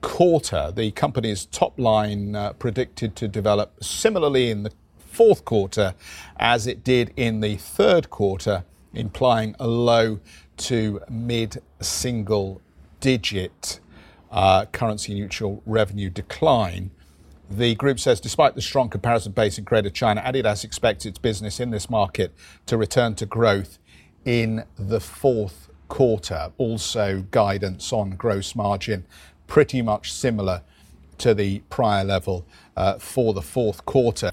quarter. 0.00 0.72
The 0.74 0.90
company's 0.90 1.46
top 1.46 1.78
line 1.78 2.34
uh, 2.34 2.52
predicted 2.54 3.14
to 3.16 3.28
develop 3.28 3.82
similarly 3.82 4.50
in 4.50 4.64
the 4.64 4.72
fourth 4.98 5.44
quarter 5.44 5.94
as 6.36 6.66
it 6.66 6.82
did 6.82 7.12
in 7.16 7.40
the 7.40 7.56
third 7.56 8.10
quarter, 8.10 8.64
implying 8.92 9.54
a 9.60 9.66
low 9.66 10.18
to 10.56 11.00
mid 11.08 11.62
single 11.80 12.60
digit 13.00 13.80
uh, 14.30 14.66
currency 14.66 15.14
neutral 15.14 15.62
revenue 15.66 16.10
decline. 16.10 16.90
The 17.50 17.74
group 17.74 18.00
says 18.00 18.20
despite 18.20 18.54
the 18.54 18.62
strong 18.62 18.88
comparison 18.88 19.32
base 19.32 19.58
in 19.58 19.64
Greater 19.64 19.90
China, 19.90 20.22
Adidas 20.22 20.64
expects 20.64 21.06
its 21.06 21.18
business 21.18 21.60
in 21.60 21.70
this 21.70 21.90
market 21.90 22.32
to 22.66 22.76
return 22.76 23.14
to 23.16 23.26
growth 23.26 23.78
in 24.24 24.64
the 24.76 25.00
fourth 25.00 25.68
quarter. 25.88 26.50
Also, 26.58 27.24
guidance 27.30 27.92
on 27.92 28.10
gross 28.10 28.56
margin 28.56 29.06
pretty 29.46 29.82
much 29.82 30.12
similar 30.12 30.62
to 31.18 31.34
the 31.34 31.60
prior 31.70 32.02
level 32.02 32.46
uh, 32.76 32.98
for 32.98 33.34
the 33.34 33.42
fourth 33.42 33.84
quarter. 33.84 34.32